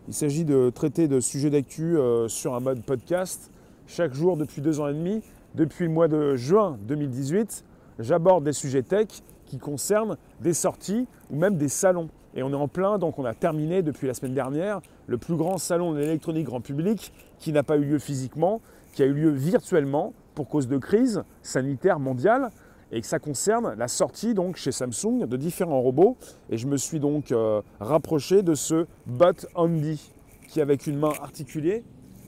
Il 0.08 0.14
s'agit 0.14 0.46
de 0.46 0.70
traiter 0.70 1.08
de 1.08 1.20
sujets 1.20 1.50
d'actu 1.50 1.98
euh, 1.98 2.28
sur 2.28 2.54
un 2.54 2.60
mode 2.60 2.84
podcast. 2.84 3.50
Chaque 3.90 4.14
jour 4.14 4.38
depuis 4.38 4.62
deux 4.62 4.80
ans 4.80 4.88
et 4.88 4.94
demi, 4.94 5.24
depuis 5.56 5.86
le 5.86 5.90
mois 5.90 6.08
de 6.08 6.36
juin 6.36 6.78
2018, 6.84 7.66
j'aborde 7.98 8.44
des 8.44 8.54
sujets 8.54 8.84
tech 8.84 9.08
qui 9.48 9.58
concernent 9.58 10.16
des 10.42 10.54
sorties 10.54 11.08
ou 11.32 11.36
même 11.36 11.58
des 11.58 11.70
salons. 11.70 12.10
Et 12.36 12.44
on 12.44 12.52
est 12.52 12.56
en 12.56 12.68
plein, 12.68 13.00
donc 13.00 13.18
on 13.18 13.26
a 13.26 13.34
terminé 13.34 13.82
depuis 13.82 14.06
la 14.06 14.14
semaine 14.14 14.36
dernière 14.36 14.80
le 15.08 15.18
plus 15.18 15.36
grand 15.36 15.58
salon 15.58 15.94
de 15.94 15.98
l'électronique 15.98 16.46
grand 16.46 16.62
public 16.62 17.12
qui 17.40 17.52
n'a 17.52 17.64
pas 17.64 17.78
eu 17.78 17.84
lieu 17.84 17.98
physiquement, 17.98 18.62
qui 18.94 19.02
a 19.02 19.08
eu 19.08 19.14
lieu 19.14 19.32
virtuellement 19.32 20.14
pour 20.36 20.48
cause 20.48 20.68
de 20.68 20.78
crise 20.78 21.24
sanitaire 21.42 22.00
mondiale 22.00 22.52
et 22.92 23.02
que 23.02 23.08
ça 23.08 23.18
concerne 23.18 23.74
la 23.76 23.88
sortie 23.88 24.36
donc 24.36 24.58
chez 24.58 24.72
Samsung 24.72 25.26
de 25.26 25.36
différents 25.36 25.82
robots. 25.82 26.16
Et 26.52 26.60
je 26.60 26.68
me 26.68 26.78
suis 26.78 27.00
donc 27.00 27.32
euh, 27.32 27.64
rapproché 27.80 28.44
de 28.44 28.54
ce 28.54 28.86
Bot 29.08 29.48
Handy 29.56 30.14
qui 30.48 30.62
avec 30.62 30.86
une 30.86 31.00
main 31.00 31.14
articulée 31.24 31.84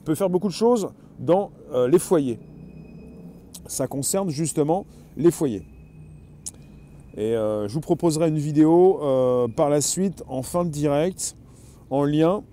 peut 0.06 0.16
faire 0.16 0.32
beaucoup 0.32 0.48
de 0.48 0.54
choses 0.54 0.90
dans 1.22 1.52
euh, 1.72 1.88
les 1.88 2.00
foyers. 2.00 2.40
Ça 3.68 3.88
concerne 3.88 4.30
justement 4.30 4.86
les 5.16 5.32
foyers. 5.32 5.64
Et 7.16 7.36
euh, 7.36 7.68
je 7.70 7.74
vous 7.74 7.80
proposerai 7.82 8.28
une 8.28 8.38
vidéo 8.38 9.00
par 9.56 9.70
la 9.70 9.80
suite 9.80 10.24
en 10.28 10.42
fin 10.42 10.66
de 10.66 10.70
direct 10.70 11.36
en 11.90 12.04
lien. 12.04 12.44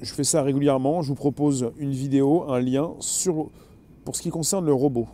Je 0.00 0.12
fais 0.12 0.24
ça 0.24 0.42
régulièrement. 0.42 1.02
Je 1.02 1.08
vous 1.08 1.14
propose 1.14 1.70
une 1.78 1.92
vidéo, 1.92 2.44
un 2.48 2.60
lien 2.60 2.92
sur, 3.00 3.50
pour 4.04 4.16
ce 4.16 4.22
qui 4.22 4.30
concerne 4.30 4.64
le 4.64 4.72
robot. 4.72 5.08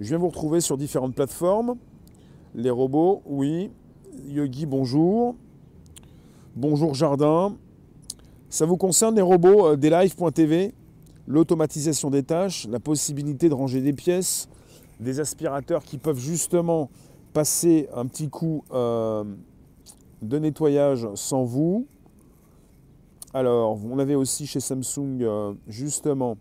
Je 0.00 0.08
viens 0.08 0.18
vous 0.18 0.28
retrouver 0.28 0.60
sur 0.60 0.76
différentes 0.76 1.14
plateformes. 1.14 1.76
Les 2.54 2.70
robots, 2.70 3.22
oui. 3.26 3.70
Yogi, 4.26 4.66
bonjour. 4.66 5.36
Bonjour 6.56 6.94
Jardin. 6.94 7.56
Ça 8.50 8.66
vous 8.66 8.76
concerne 8.76 9.14
les 9.14 9.22
robots 9.22 9.68
euh, 9.68 9.76
des 9.76 9.88
L'automatisation 11.32 12.10
des 12.10 12.22
tâches, 12.22 12.66
la 12.68 12.78
possibilité 12.78 13.48
de 13.48 13.54
ranger 13.54 13.80
des 13.80 13.94
pièces, 13.94 14.48
des 15.00 15.18
aspirateurs 15.18 15.82
qui 15.82 15.96
peuvent 15.96 16.18
justement 16.18 16.90
passer 17.32 17.88
un 17.94 18.04
petit 18.06 18.28
coup 18.28 18.64
euh, 18.70 19.24
de 20.20 20.38
nettoyage 20.38 21.08
sans 21.14 21.44
vous. 21.44 21.86
Alors, 23.32 23.78
on 23.82 23.98
avait 23.98 24.14
aussi 24.14 24.46
chez 24.46 24.60
Samsung 24.60 25.22
euh, 25.22 25.54
justement 25.68 26.36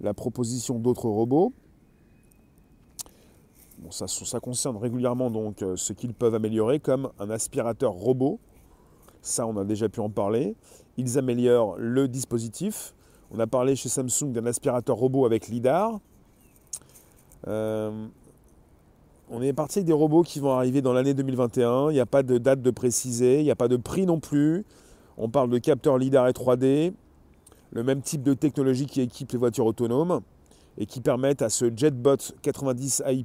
la 0.00 0.12
proposition 0.12 0.78
d'autres 0.78 1.08
robots 1.08 1.54
ça, 3.90 4.40
concerne 4.40 4.76
régulièrement 4.76 5.30
donc 5.30 5.62
euh, 5.62 5.76
ce 5.76 5.92
qu'ils 5.92 6.14
peuvent 6.14 6.34
améliorer 6.34 6.80
comme 6.80 7.10
un 7.18 7.30
aspirateur 7.30 7.92
robot. 7.92 8.38
Ça, 9.22 9.46
on 9.46 9.56
a 9.56 9.64
déjà 9.64 9.88
pu 9.88 10.00
en 10.00 10.10
parler. 10.10 10.54
Ils 10.96 11.18
améliorent 11.18 11.76
le 11.78 12.08
dispositif. 12.08 12.94
On 13.30 13.38
a 13.40 13.46
parlé 13.46 13.76
chez 13.76 13.88
Samsung 13.88 14.32
d'un 14.32 14.46
aspirateur 14.46 14.96
robot 14.96 15.26
avec 15.26 15.48
LIDAR. 15.48 16.00
Euh, 17.46 18.06
on 19.30 19.42
est 19.42 19.52
parti 19.52 19.80
avec 19.80 19.86
des 19.86 19.92
robots 19.92 20.22
qui 20.22 20.40
vont 20.40 20.52
arriver 20.52 20.80
dans 20.80 20.94
l'année 20.94 21.12
2021. 21.12 21.90
Il 21.90 21.94
n'y 21.94 22.00
a 22.00 22.06
pas 22.06 22.22
de 22.22 22.38
date 22.38 22.62
de 22.62 22.70
préciser, 22.70 23.40
il 23.40 23.44
n'y 23.44 23.50
a 23.50 23.56
pas 23.56 23.68
de 23.68 23.76
prix 23.76 24.06
non 24.06 24.18
plus. 24.18 24.64
On 25.18 25.28
parle 25.28 25.50
de 25.50 25.58
capteurs 25.58 25.98
LIDAR 25.98 26.28
et 26.28 26.32
3D, 26.32 26.94
le 27.72 27.82
même 27.82 28.00
type 28.00 28.22
de 28.22 28.32
technologie 28.32 28.86
qui 28.86 29.02
équipe 29.02 29.32
les 29.32 29.38
voitures 29.38 29.66
autonomes 29.66 30.22
et 30.78 30.86
qui 30.86 31.00
permettent 31.00 31.42
à 31.42 31.50
ce 31.50 31.70
JetBot 31.74 32.16
90 32.40 33.02
AI+, 33.04 33.24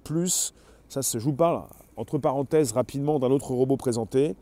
ça 0.90 1.02
je 1.02 1.20
vous 1.20 1.34
parle 1.34 1.64
entre 1.96 2.18
parenthèses 2.18 2.72
rapidement 2.72 3.20
d'un 3.20 3.30
autre 3.30 3.52
robot 3.52 3.78
présenté, 3.78 4.36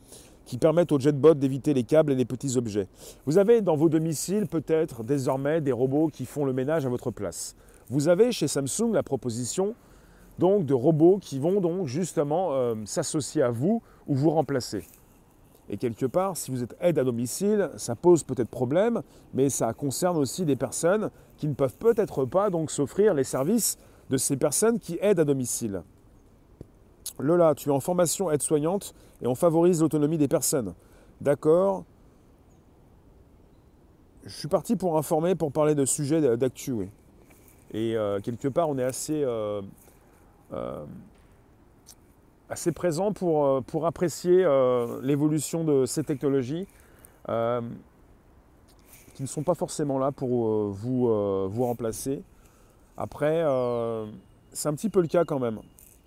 qui 0.45 0.57
permettent 0.57 0.91
au 0.91 0.99
JetBot 0.99 1.35
d'éviter 1.35 1.73
les 1.73 1.83
câbles 1.83 2.11
et 2.11 2.15
les 2.15 2.25
petits 2.25 2.57
objets. 2.57 2.87
Vous 3.25 3.37
avez 3.37 3.61
dans 3.61 3.75
vos 3.75 3.89
domiciles 3.89 4.47
peut-être 4.47 5.03
désormais 5.03 5.61
des 5.61 5.71
robots 5.71 6.07
qui 6.07 6.25
font 6.25 6.45
le 6.45 6.53
ménage 6.53 6.85
à 6.85 6.89
votre 6.89 7.11
place. 7.11 7.55
Vous 7.89 8.07
avez 8.07 8.31
chez 8.31 8.47
Samsung 8.47 8.93
la 8.93 9.03
proposition 9.03 9.75
donc 10.39 10.65
de 10.65 10.73
robots 10.73 11.19
qui 11.19 11.39
vont 11.39 11.61
donc 11.61 11.87
justement 11.87 12.53
euh, 12.53 12.75
s'associer 12.85 13.41
à 13.41 13.51
vous 13.51 13.81
ou 14.07 14.15
vous 14.15 14.29
remplacer. 14.29 14.83
Et 15.69 15.77
quelque 15.77 16.05
part, 16.05 16.35
si 16.35 16.51
vous 16.51 16.63
êtes 16.63 16.75
aide 16.81 16.99
à 16.99 17.03
domicile, 17.03 17.69
ça 17.77 17.95
pose 17.95 18.23
peut-être 18.23 18.49
problème, 18.49 19.01
mais 19.33 19.49
ça 19.49 19.71
concerne 19.73 20.17
aussi 20.17 20.45
des 20.45 20.57
personnes 20.57 21.09
qui 21.37 21.47
ne 21.47 21.53
peuvent 21.53 21.77
peut-être 21.77 22.25
pas 22.25 22.49
donc 22.49 22.71
s'offrir 22.71 23.13
les 23.13 23.23
services 23.23 23.77
de 24.09 24.17
ces 24.17 24.35
personnes 24.35 24.79
qui 24.79 24.97
aident 25.01 25.21
à 25.21 25.25
domicile. 25.25 25.83
Lola, 27.21 27.55
tu 27.55 27.69
es 27.69 27.71
en 27.71 27.79
formation 27.79 28.31
aide-soignante 28.31 28.93
et 29.21 29.27
on 29.27 29.35
favorise 29.35 29.81
l'autonomie 29.81 30.17
des 30.17 30.27
personnes. 30.27 30.73
D'accord. 31.21 31.83
Je 34.23 34.29
suis 34.29 34.47
parti 34.47 34.75
pour 34.75 34.97
informer, 34.97 35.35
pour 35.35 35.51
parler 35.51 35.75
de 35.75 35.85
sujets 35.85 36.37
d'actu. 36.37 36.89
Et 37.73 37.95
euh, 37.95 38.19
quelque 38.19 38.47
part, 38.47 38.69
on 38.69 38.77
est 38.77 38.83
assez 38.83 39.23
euh, 39.23 39.61
euh, 40.53 40.85
présent 42.75 43.13
pour, 43.13 43.85
apprécier 43.85 44.45
l'évolution 45.01 45.63
de 45.63 45.85
ces 45.85 46.03
technologies 46.03 46.67
qui 49.13 49.23
ne 49.23 49.27
sont 49.27 49.43
pas 49.43 49.55
forcément 49.55 49.99
là 49.99 50.11
pour 50.11 50.69
vous, 50.69 51.49
vous 51.49 51.65
remplacer. 51.65 52.23
Après, 52.97 53.43
c'est 54.51 54.67
un 54.69 54.73
petit 54.73 54.89
peu 54.89 55.01
le 55.01 55.07
cas 55.07 55.23
quand 55.23 55.39
même. 55.39 55.59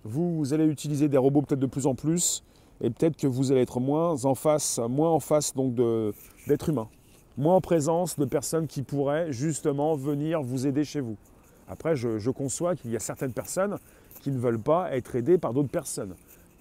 Vous, 0.05 0.53
allez 0.53 0.67
utiliser 0.67 1.09
des 1.09 1.17
robots 1.17 1.43
peut-être 1.43 1.61
de 1.61 1.67
plus 1.67 1.87
en 1.87 1.95
plus 1.95 2.45
et 2.81 2.91
peut-être 2.91 3.17
que 3.17 3.27
vous 3.27 3.53
allez 3.53 3.63
être 3.63 3.81
moins 3.81 4.25
en 4.25 4.35
face, 4.35 4.79
moins 4.79 5.11
en 5.11 5.21
face 5.21 5.55
donc 5.55 5.75
d'êtres 6.47 6.69
humains, 6.69 6.89
moins 7.37 7.57
en 7.57 7.61
présence 7.61 8.19
de 8.19 8.25
personnes 8.25 8.67
qui 8.67 8.83
pourraient 8.83 9.33
justement 9.33 9.95
venir 9.95 10.43
vous 10.43 10.67
aider 10.67 10.85
chez 10.85 11.01
vous. 11.01 11.17
Après, 11.69 11.97
je 11.97 12.31
conçois 12.31 12.77
qu'il 12.77 12.91
y 12.91 12.97
a 12.97 13.01
certaines 13.01 13.33
personnes 13.33 13.79
qui 14.21 14.31
ne 14.31 14.39
veulent 14.39 14.61
pas 14.61 14.95
être 14.95 15.17
aidées 15.17 15.39
par 15.39 15.55
d'autres 15.55 15.71
personnes 15.71 16.15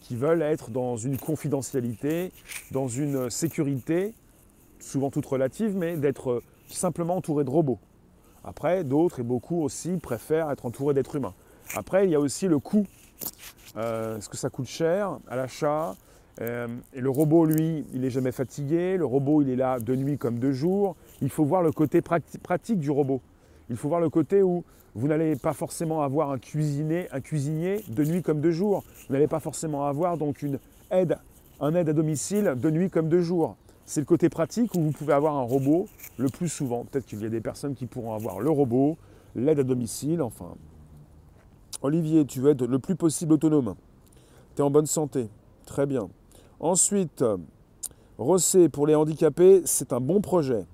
qui 0.03 0.15
veulent 0.17 0.41
être 0.41 0.69
dans 0.69 0.97
une 0.97 1.17
confidentialité, 1.17 2.31
dans 2.71 2.89
une 2.89 3.29
sécurité, 3.29 4.13
souvent 4.79 5.09
toute 5.09 5.25
relative, 5.25 5.75
mais 5.75 5.95
d'être 5.95 6.43
simplement 6.67 7.15
entouré 7.15 7.45
de 7.45 7.49
robots. 7.49 7.79
Après, 8.43 8.83
d'autres 8.83 9.21
et 9.21 9.23
beaucoup 9.23 9.61
aussi 9.61 9.97
préfèrent 9.97 10.51
être 10.51 10.65
entourés 10.65 10.93
d'êtres 10.93 11.15
humains. 11.15 11.33
Après, 11.73 12.05
il 12.05 12.11
y 12.11 12.15
a 12.15 12.19
aussi 12.19 12.49
le 12.49 12.59
coût. 12.59 12.85
Euh, 13.75 14.19
ce 14.19 14.29
que 14.29 14.37
ça 14.37 14.49
coûte 14.49 14.67
cher 14.67 15.17
à 15.27 15.35
l'achat? 15.35 15.95
Euh, 16.41 16.67
Et 16.93 17.01
le 17.01 17.09
robot, 17.09 17.45
lui, 17.45 17.85
il 17.93 18.01
n'est 18.01 18.09
jamais 18.09 18.31
fatigué. 18.31 18.97
Le 18.97 19.05
robot, 19.05 19.41
il 19.41 19.49
est 19.49 19.55
là 19.55 19.79
de 19.79 19.95
nuit 19.95 20.17
comme 20.17 20.39
de 20.39 20.51
jour. 20.51 20.95
Il 21.21 21.29
faut 21.29 21.45
voir 21.45 21.61
le 21.61 21.71
côté 21.71 22.01
pratique 22.01 22.79
du 22.79 22.91
robot. 22.91 23.21
Il 23.69 23.77
faut 23.77 23.87
voir 23.87 24.01
le 24.01 24.09
côté 24.09 24.41
où 24.41 24.63
vous 24.95 25.07
n'allez 25.07 25.35
pas 25.35 25.53
forcément 25.53 26.01
avoir 26.01 26.31
un 26.31 26.37
cuisinier, 26.37 27.07
un 27.11 27.21
cuisinier 27.21 27.83
de 27.87 28.03
nuit 28.03 28.21
comme 28.21 28.41
de 28.41 28.51
jour. 28.51 28.83
Vous 29.07 29.13
n'allez 29.13 29.27
pas 29.27 29.39
forcément 29.39 29.85
avoir 29.85 30.17
donc 30.17 30.41
une 30.41 30.59
aide, 30.91 31.17
un 31.59 31.73
aide 31.75 31.89
à 31.89 31.93
domicile 31.93 32.55
de 32.57 32.69
nuit 32.69 32.89
comme 32.89 33.09
de 33.09 33.19
jour. 33.19 33.55
C'est 33.85 34.01
le 34.01 34.05
côté 34.05 34.29
pratique 34.29 34.75
où 34.75 34.81
vous 34.81 34.91
pouvez 34.91 35.13
avoir 35.13 35.35
un 35.35 35.41
robot 35.41 35.87
le 36.17 36.29
plus 36.29 36.49
souvent. 36.49 36.85
Peut-être 36.85 37.05
qu'il 37.05 37.21
y 37.21 37.25
a 37.25 37.29
des 37.29 37.41
personnes 37.41 37.75
qui 37.75 37.85
pourront 37.85 38.13
avoir 38.13 38.39
le 38.39 38.49
robot, 38.49 38.97
l'aide 39.35 39.59
à 39.59 39.63
domicile, 39.63 40.21
enfin. 40.21 40.55
Olivier, 41.83 42.25
tu 42.25 42.39
veux 42.39 42.51
être 42.51 42.65
le 42.65 42.79
plus 42.79 42.95
possible 42.95 43.33
autonome. 43.33 43.75
Tu 44.55 44.61
es 44.61 44.65
en 44.65 44.71
bonne 44.71 44.85
santé. 44.87 45.29
Très 45.65 45.85
bien. 45.85 46.09
Ensuite, 46.59 47.23
Rossé 48.17 48.69
pour 48.69 48.87
les 48.87 48.95
handicapés, 48.95 49.61
c'est 49.65 49.91
un 49.91 49.99
bon 49.99 50.21
projet. 50.21 50.65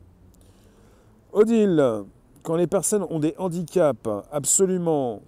Odile, 1.33 2.03
quand 2.43 2.55
les 2.55 2.67
personnes 2.67 3.05
ont 3.09 3.19
des 3.19 3.33
handicaps 3.37 4.07
absolument 4.31 5.21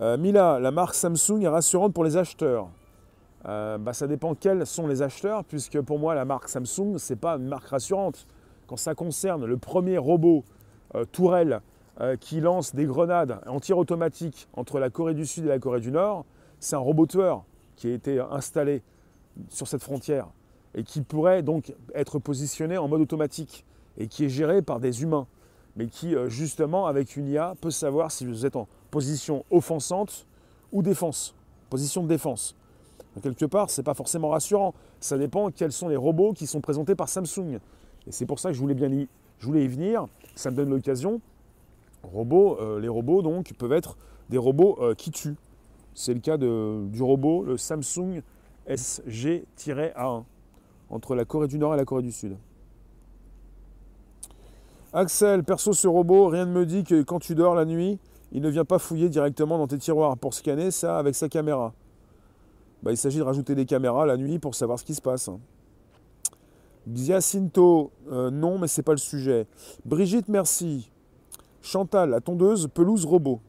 Euh, 0.00 0.16
Mila, 0.16 0.58
la 0.58 0.72
marque 0.72 0.94
Samsung 0.94 1.42
est 1.42 1.48
rassurante 1.48 1.94
pour 1.94 2.02
les 2.02 2.16
acheteurs. 2.16 2.68
Euh, 3.46 3.78
bah, 3.78 3.92
ça 3.92 4.08
dépend 4.08 4.34
quels 4.34 4.66
sont 4.66 4.88
les 4.88 5.02
acheteurs, 5.02 5.44
puisque 5.44 5.80
pour 5.82 6.00
moi, 6.00 6.16
la 6.16 6.24
marque 6.24 6.48
Samsung, 6.48 6.98
ce 6.98 7.12
n'est 7.12 7.16
pas 7.16 7.36
une 7.36 7.46
marque 7.46 7.68
rassurante. 7.68 8.26
Quand 8.66 8.76
ça 8.76 8.96
concerne 8.96 9.44
le 9.44 9.56
premier 9.56 9.96
robot 9.96 10.42
euh, 10.96 11.04
tourelle 11.04 11.60
qui 12.20 12.40
lance 12.40 12.74
des 12.74 12.86
grenades 12.86 13.40
en 13.46 13.60
tir 13.60 13.78
automatique 13.78 14.48
entre 14.54 14.78
la 14.78 14.90
Corée 14.90 15.14
du 15.14 15.26
Sud 15.26 15.44
et 15.44 15.48
la 15.48 15.58
Corée 15.58 15.80
du 15.80 15.92
Nord, 15.92 16.24
c'est 16.58 16.74
un 16.74 16.80
robot 16.80 17.06
tueur 17.06 17.44
qui 17.76 17.88
a 17.88 17.92
été 17.92 18.18
installé 18.18 18.82
sur 19.48 19.68
cette 19.68 19.82
frontière 19.82 20.26
et 20.74 20.82
qui 20.82 21.02
pourrait 21.02 21.42
donc 21.42 21.72
être 21.94 22.18
positionné 22.18 22.78
en 22.78 22.88
mode 22.88 23.00
automatique 23.00 23.64
et 23.96 24.08
qui 24.08 24.24
est 24.24 24.28
géré 24.28 24.60
par 24.60 24.80
des 24.80 25.02
humains, 25.02 25.26
mais 25.76 25.86
qui 25.86 26.14
justement 26.26 26.86
avec 26.86 27.16
une 27.16 27.28
IA 27.28 27.54
peut 27.60 27.70
savoir 27.70 28.10
si 28.10 28.26
vous 28.26 28.44
êtes 28.44 28.56
en 28.56 28.66
position 28.90 29.44
offensante 29.50 30.26
ou 30.72 30.82
défense, 30.82 31.34
position 31.70 32.02
de 32.02 32.08
défense. 32.08 32.56
quelque 33.22 33.44
part, 33.44 33.70
ce 33.70 33.80
n'est 33.80 33.84
pas 33.84 33.94
forcément 33.94 34.28
rassurant. 34.28 34.74
Ça 35.00 35.18
dépend 35.18 35.50
quels 35.50 35.72
sont 35.72 35.88
les 35.88 35.96
robots 35.96 36.32
qui 36.32 36.46
sont 36.46 36.60
présentés 36.60 36.94
par 36.94 37.08
Samsung. 37.08 37.58
Et 38.06 38.12
c'est 38.12 38.26
pour 38.26 38.38
ça 38.38 38.50
que 38.50 38.54
je 38.54 38.60
voulais 38.60 38.74
bien 38.74 38.92
y, 38.92 39.08
je 39.38 39.46
voulais 39.46 39.64
y 39.64 39.68
venir. 39.68 40.06
Ça 40.34 40.50
me 40.50 40.56
donne 40.56 40.70
l'occasion. 40.70 41.20
Euh, 42.14 42.80
les 42.80 42.88
robots 42.88 43.22
donc 43.22 43.52
peuvent 43.54 43.72
être 43.72 43.96
des 44.28 44.38
robots 44.38 44.78
euh, 44.80 44.94
qui 44.94 45.10
tuent. 45.10 45.36
C'est 45.94 46.14
le 46.14 46.20
cas 46.20 46.36
du 46.36 47.02
robot, 47.02 47.44
le 47.44 47.56
Samsung 47.56 48.22
SG-A1, 48.68 50.24
entre 50.90 51.14
la 51.14 51.24
Corée 51.24 51.46
du 51.46 51.58
Nord 51.58 51.74
et 51.74 51.76
la 51.76 51.84
Corée 51.84 52.02
du 52.02 52.10
Sud. 52.10 52.36
Axel, 54.92 55.44
perso 55.44 55.72
ce 55.72 55.86
robot, 55.86 56.28
rien 56.28 56.46
ne 56.46 56.52
me 56.52 56.66
dit 56.66 56.82
que 56.82 57.02
quand 57.02 57.20
tu 57.20 57.34
dors 57.34 57.54
la 57.54 57.64
nuit, 57.64 57.98
il 58.32 58.42
ne 58.42 58.48
vient 58.48 58.64
pas 58.64 58.78
fouiller 58.78 59.08
directement 59.08 59.58
dans 59.58 59.68
tes 59.68 59.78
tiroirs 59.78 60.16
pour 60.16 60.34
scanner 60.34 60.70
ça 60.70 60.98
avec 60.98 61.14
sa 61.14 61.28
caméra. 61.28 61.72
Bah, 62.82 62.90
il 62.90 62.96
s'agit 62.96 63.18
de 63.18 63.22
rajouter 63.22 63.54
des 63.54 63.64
caméras 63.64 64.06
la 64.06 64.16
nuit 64.16 64.38
pour 64.38 64.54
savoir 64.54 64.78
ce 64.78 64.84
qui 64.84 64.94
se 64.94 65.02
passe. 65.02 65.30
Biacinto, 66.86 67.92
euh, 68.10 68.30
non, 68.30 68.58
mais 68.58 68.68
c'est 68.68 68.82
pas 68.82 68.92
le 68.92 68.98
sujet. 68.98 69.46
Brigitte, 69.84 70.28
merci. 70.28 70.90
Chantal, 71.64 72.10
la 72.10 72.20
tondeuse, 72.20 72.68
pelouse 72.68 73.06
robot. 73.06 73.40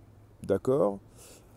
D'accord. 0.42 1.00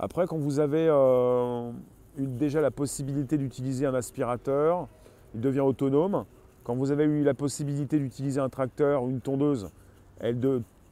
Après, 0.00 0.26
quand 0.26 0.38
vous 0.38 0.58
avez 0.58 0.88
euh, 0.90 1.70
déjà 2.16 2.60
la 2.60 2.72
possibilité 2.72 3.38
d'utiliser 3.38 3.86
un 3.86 3.94
aspirateur, 3.94 4.88
il 5.36 5.40
devient 5.40 5.60
autonome. 5.60 6.24
Quand 6.64 6.74
vous 6.74 6.90
avez 6.90 7.04
eu 7.04 7.22
la 7.22 7.34
possibilité 7.34 8.00
d'utiliser 8.00 8.40
un 8.40 8.48
tracteur 8.48 9.04
ou 9.04 9.10
une 9.10 9.20
tondeuse, 9.20 9.70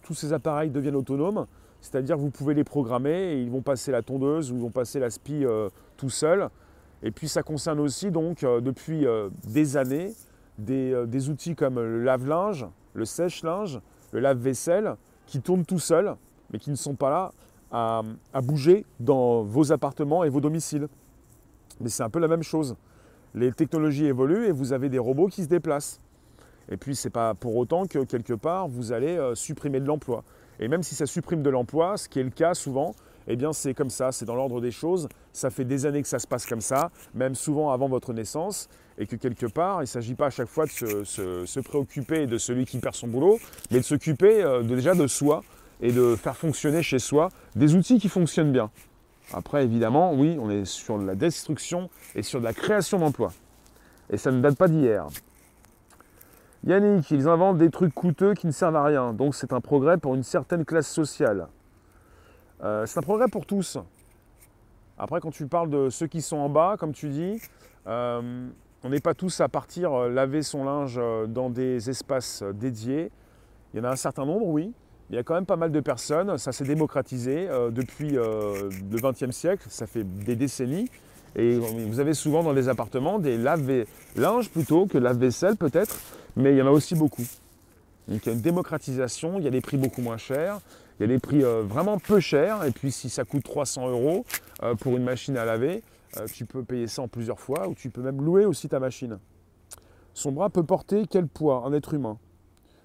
tous 0.02 0.14
ces 0.14 0.32
appareils 0.32 0.70
deviennent 0.70 0.94
autonomes. 0.94 1.46
C'est-à-dire 1.80 2.14
que 2.14 2.20
vous 2.20 2.30
pouvez 2.30 2.54
les 2.54 2.62
programmer 2.62 3.32
et 3.32 3.42
ils 3.42 3.50
vont 3.50 3.60
passer 3.60 3.90
la 3.90 4.02
tondeuse 4.02 4.52
ou 4.52 4.54
ils 4.54 4.62
vont 4.62 4.70
passer 4.70 5.00
la 5.00 5.10
spi 5.10 5.44
euh, 5.44 5.68
tout 5.96 6.10
seul. 6.10 6.48
Et 7.02 7.10
puis 7.10 7.28
ça 7.28 7.42
concerne 7.42 7.80
aussi 7.80 8.12
donc 8.12 8.44
euh, 8.44 8.60
depuis 8.60 9.04
euh, 9.04 9.30
des 9.48 9.76
années 9.76 10.12
des, 10.58 11.28
outils 11.28 11.56
comme 11.56 11.74
le 11.74 12.04
lave-linge, 12.04 12.66
le 12.94 13.04
sèche-linge, 13.04 13.80
le 14.12 14.20
lave-vaisselle 14.20 14.94
qui 15.26 15.40
tournent 15.40 15.64
tout 15.64 15.78
seuls 15.78 16.16
mais 16.50 16.58
qui 16.58 16.70
ne 16.70 16.76
sont 16.76 16.94
pas 16.94 17.10
là 17.10 17.32
à, 18.32 18.40
bouger 18.40 18.86
dans 19.00 19.42
vos 19.42 19.72
appartements 19.72 20.24
et 20.24 20.28
vos 20.28 20.40
domiciles. 20.40 20.88
Mais 21.80 21.88
c'est 21.88 22.04
un 22.04 22.10
peu 22.10 22.20
la 22.20 22.28
même 22.28 22.44
chose. 22.44 22.76
Les 23.34 23.52
technologies 23.52 24.06
évoluent 24.06 24.46
et 24.46 24.52
vous 24.52 24.72
avez 24.72 24.88
des 24.88 24.98
robots 24.98 25.26
qui 25.26 25.42
se 25.42 25.48
déplacent. 25.48 26.00
Et 26.70 26.76
puis 26.76 26.96
ce 26.96 27.08
n'est 27.08 27.12
pas 27.12 27.34
pour 27.34 27.56
autant 27.56 27.86
que 27.86 28.04
quelque 28.04 28.32
part 28.32 28.68
vous 28.68 28.92
allez 28.92 29.32
supprimer 29.34 29.80
de 29.80 29.86
l'emploi. 29.86 30.24
Et 30.58 30.68
même 30.68 30.82
si 30.82 30.94
ça 30.94 31.06
supprime 31.06 31.42
de 31.42 31.50
l'emploi, 31.50 31.96
ce 31.96 32.08
qui 32.08 32.20
est 32.20 32.24
le 32.24 32.30
cas 32.30 32.54
souvent, 32.54 32.94
eh 33.26 33.36
bien 33.36 33.52
c'est 33.52 33.74
comme 33.74 33.90
ça, 33.90 34.12
c'est 34.12 34.24
dans 34.24 34.36
l'ordre 34.36 34.60
des 34.60 34.70
choses. 34.70 35.08
Ça 35.32 35.50
fait 35.50 35.64
des 35.64 35.84
années 35.84 36.02
que 36.02 36.08
ça 36.08 36.18
se 36.18 36.26
passe 36.26 36.46
comme 36.46 36.60
ça, 36.60 36.90
même 37.14 37.34
souvent 37.34 37.70
avant 37.72 37.88
votre 37.88 38.12
naissance, 38.12 38.68
et 38.98 39.06
que 39.06 39.16
quelque 39.16 39.46
part, 39.46 39.78
il 39.78 39.82
ne 39.82 39.86
s'agit 39.86 40.14
pas 40.14 40.26
à 40.26 40.30
chaque 40.30 40.48
fois 40.48 40.66
de 40.66 40.70
se, 40.70 41.60
préoccuper 41.60 42.26
de 42.26 42.38
celui 42.38 42.64
qui 42.64 42.78
perd 42.78 42.94
son 42.94 43.08
boulot, 43.08 43.38
mais 43.70 43.78
de 43.78 43.84
s'occuper 43.84 44.42
euh, 44.42 44.62
déjà 44.62 44.94
de 44.94 45.06
soi 45.06 45.42
et 45.80 45.92
de 45.92 46.16
faire 46.16 46.36
fonctionner 46.36 46.82
chez 46.82 46.98
soi 46.98 47.30
des 47.54 47.74
outils 47.74 47.98
qui 47.98 48.08
fonctionnent 48.08 48.52
bien. 48.52 48.70
Après, 49.32 49.64
évidemment, 49.64 50.14
oui, 50.14 50.38
on 50.40 50.50
est 50.50 50.64
sur 50.64 50.98
de 50.98 51.04
la 51.04 51.14
destruction 51.14 51.90
et 52.14 52.22
sur 52.22 52.40
de 52.40 52.44
la 52.44 52.54
création 52.54 52.98
d'emplois. 52.98 53.32
Et 54.10 54.16
ça 54.16 54.30
ne 54.30 54.40
date 54.40 54.56
pas 54.56 54.68
d'hier. 54.68 55.06
Yannick, 56.64 57.10
ils 57.10 57.28
inventent 57.28 57.58
des 57.58 57.70
trucs 57.70 57.94
coûteux 57.94 58.34
qui 58.34 58.46
ne 58.46 58.52
servent 58.52 58.76
à 58.76 58.84
rien. 58.84 59.12
Donc 59.12 59.34
c'est 59.34 59.52
un 59.52 59.60
progrès 59.60 59.98
pour 59.98 60.14
une 60.14 60.22
certaine 60.22 60.64
classe 60.64 60.88
sociale. 60.88 61.48
Euh, 62.62 62.86
c'est 62.86 62.98
un 62.98 63.02
progrès 63.02 63.28
pour 63.28 63.46
tous. 63.46 63.78
Après, 64.98 65.20
quand 65.20 65.30
tu 65.30 65.46
parles 65.46 65.70
de 65.70 65.90
ceux 65.90 66.06
qui 66.06 66.22
sont 66.22 66.38
en 66.38 66.48
bas, 66.48 66.76
comme 66.78 66.92
tu 66.92 67.08
dis, 67.10 67.40
euh, 67.86 68.48
on 68.86 68.90
n'est 68.90 69.00
pas 69.00 69.14
tous 69.14 69.40
à 69.40 69.48
partir 69.48 69.92
euh, 69.92 70.08
laver 70.08 70.42
son 70.42 70.64
linge 70.64 71.00
dans 71.28 71.50
des 71.50 71.90
espaces 71.90 72.42
dédiés. 72.54 73.10
Il 73.74 73.78
y 73.78 73.80
en 73.80 73.84
a 73.84 73.90
un 73.90 73.96
certain 73.96 74.24
nombre, 74.24 74.46
oui. 74.46 74.72
Il 75.10 75.16
y 75.16 75.18
a 75.18 75.22
quand 75.22 75.34
même 75.34 75.46
pas 75.46 75.56
mal 75.56 75.72
de 75.72 75.80
personnes. 75.80 76.38
Ça 76.38 76.52
s'est 76.52 76.64
démocratisé 76.64 77.48
depuis 77.70 78.10
le 78.10 78.68
XXe 78.92 79.30
siècle. 79.30 79.64
Ça 79.70 79.86
fait 79.86 80.02
des 80.02 80.34
décennies. 80.34 80.88
Et 81.36 81.58
vous 81.58 82.00
avez 82.00 82.14
souvent 82.14 82.42
dans 82.42 82.52
les 82.52 82.68
appartements 82.68 83.18
des 83.18 83.36
lave-linge 83.36 84.48
plutôt 84.48 84.86
que 84.86 84.96
lave-vaisselle 84.96 85.56
peut-être, 85.56 86.00
mais 86.34 86.52
il 86.52 86.56
y 86.56 86.62
en 86.62 86.66
a 86.66 86.70
aussi 86.70 86.94
beaucoup. 86.94 87.26
Donc 88.08 88.24
il 88.24 88.26
y 88.26 88.30
a 88.30 88.32
une 88.32 88.40
démocratisation, 88.40 89.38
il 89.38 89.44
y 89.44 89.46
a 89.46 89.50
des 89.50 89.60
prix 89.60 89.76
beaucoup 89.76 90.00
moins 90.00 90.16
chers, 90.16 90.60
il 90.98 91.02
y 91.02 91.04
a 91.04 91.08
des 91.08 91.18
prix 91.18 91.44
euh, 91.44 91.62
vraiment 91.62 91.98
peu 91.98 92.20
chers, 92.20 92.64
et 92.64 92.70
puis 92.70 92.90
si 92.90 93.10
ça 93.10 93.24
coûte 93.24 93.44
300 93.44 93.88
euros 93.88 94.24
euh, 94.62 94.74
pour 94.74 94.96
une 94.96 95.04
machine 95.04 95.36
à 95.36 95.44
laver, 95.44 95.82
euh, 96.20 96.26
tu 96.32 96.46
peux 96.46 96.64
payer 96.64 96.86
ça 96.86 97.02
en 97.02 97.08
plusieurs 97.08 97.40
fois, 97.40 97.68
ou 97.68 97.74
tu 97.74 97.90
peux 97.90 98.02
même 98.02 98.22
louer 98.22 98.44
aussi 98.44 98.68
ta 98.68 98.80
machine. 98.80 99.18
Son 100.14 100.32
bras 100.32 100.50
peut 100.50 100.62
porter 100.62 101.06
quel 101.08 101.26
poids? 101.26 101.64
Un 101.66 101.72
être 101.72 101.94
humain. 101.94 102.18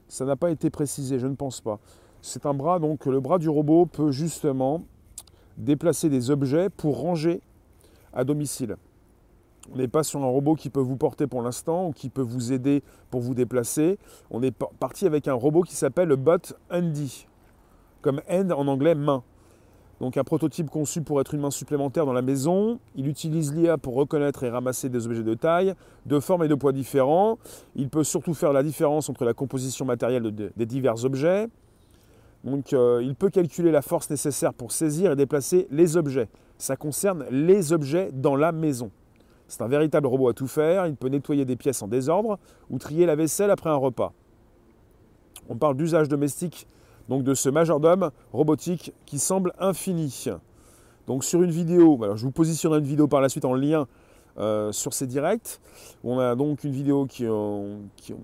Ça 0.08 0.26
n'a 0.26 0.36
pas 0.36 0.52
été 0.52 0.70
précisé, 0.70 1.20
je 1.20 1.28
ne 1.28 1.36
pense 1.36 1.62
pas. 1.62 1.80
C'est 2.22 2.46
un 2.46 2.54
bras, 2.54 2.80
donc 2.80 3.06
le 3.06 3.20
bras 3.20 3.40
du 3.40 3.50
robot 3.50 3.86
peut 3.86 4.12
justement 4.12 4.82
déplacer 5.58 6.10
des 6.10 6.30
objets 6.30 6.70
pour 6.70 7.00
ranger 7.00 7.42
à 8.14 8.24
domicile. 8.24 8.76
On 9.72 9.78
n'est 9.78 9.88
pas 9.88 10.04
sur 10.04 10.22
un 10.22 10.28
robot 10.28 10.56
qui 10.56 10.70
peut 10.70 10.82
vous 10.82 10.98
porter 10.98 11.28
pour 11.28 11.42
l'instant 11.42 11.88
ou 11.88 11.92
qui 11.92 12.10
peut 12.10 12.22
vous 12.22 12.52
aider 12.52 12.84
pour 13.10 13.22
vous 13.22 13.34
déplacer. 13.34 13.98
On 14.30 14.42
est 14.44 14.52
parti 14.52 15.06
avec 15.06 15.28
un 15.28 15.34
robot 15.34 15.62
qui 15.62 15.76
s'appelle 15.76 16.10
le 16.10 16.16
Bot 16.16 16.54
Handy, 16.70 17.28
comme 18.02 18.22
hand 18.30 18.52
en 18.52 18.68
anglais 18.68 18.96
main. 18.96 19.24
Donc 20.02 20.18
un 20.18 20.24
prototype 20.24 20.72
conçu 20.72 21.04
pour 21.04 21.22
être 21.22 21.36
une 21.36 21.42
main 21.42 21.52
supplémentaire 21.52 22.08
dans 22.08 22.14
la 22.14 22.24
maison. 22.24 22.80
Il 22.96 23.08
utilise 23.08 23.54
l'IA 23.54 23.78
pour 23.78 23.94
reconnaître 23.94 24.44
et 24.44 24.50
ramasser 24.50 24.90
des 24.90 25.06
objets 25.06 25.22
de 25.22 25.36
taille, 25.36 25.76
de 26.08 26.20
forme 26.20 26.44
et 26.44 26.48
de 26.48 26.56
poids 26.56 26.72
différents. 26.72 27.38
Il 27.76 27.88
peut 27.88 28.04
surtout 28.04 28.34
faire 28.34 28.52
la 28.52 28.64
différence 28.64 29.10
entre 29.12 29.26
la 29.26 29.36
composition 29.36 29.86
matérielle 29.86 30.24
des 30.34 30.66
divers 30.66 31.06
objets. 31.06 31.50
Donc 32.44 32.74
euh, 32.74 33.04
il 33.04 33.14
peut 33.14 33.30
calculer 33.30 33.70
la 33.70 33.84
force 33.84 34.10
nécessaire 34.10 34.56
pour 34.56 34.72
saisir 34.72 35.12
et 35.12 35.16
déplacer 35.16 35.68
les 35.70 35.96
objets. 35.98 36.30
Ça 36.58 36.76
concerne 36.76 37.26
les 37.30 37.72
objets 37.72 38.10
dans 38.12 38.36
la 38.36 38.52
maison. 38.52 38.90
C'est 39.48 39.62
un 39.62 39.68
véritable 39.68 40.08
robot 40.08 40.30
à 40.30 40.34
tout 40.34 40.48
faire. 40.48 40.88
Il 40.88 40.96
peut 40.96 41.10
nettoyer 41.10 41.46
des 41.46 41.56
pièces 41.56 41.84
en 41.84 41.88
désordre 41.88 42.40
ou 42.72 42.80
trier 42.80 43.06
la 43.06 43.16
vaisselle 43.16 43.52
après 43.52 43.70
un 43.70 43.76
repas. 43.76 44.14
On 45.48 45.58
parle 45.58 45.78
d'usage 45.78 46.08
domestique 46.08 46.66
donc 47.12 47.24
de 47.24 47.34
ce 47.34 47.50
majordome 47.50 48.12
robotique 48.32 48.94
qui 49.06 49.20
semble 49.20 49.52
infini. 49.60 50.28
Donc 51.08 51.26
sur 51.26 51.44
une 51.44 51.52
vidéo, 51.52 52.00
je 52.16 52.24
vous 52.24 52.32
positionnerai 52.32 52.80
une 52.80 52.86
vidéo 52.86 53.10
par 53.10 53.20
la 53.20 53.28
suite 53.28 53.44
en 53.44 53.54
lien 53.54 53.86
euh, 54.40 54.72
sur 54.72 54.94
ces 54.94 55.08
directs. 55.08 55.60
On 56.06 56.20
a 56.20 56.36
donc 56.36 56.64
une 56.64 56.72
vidéo 56.72 57.08
qui, 57.08 57.26
euh, 57.26 57.76
qui, 57.98 58.16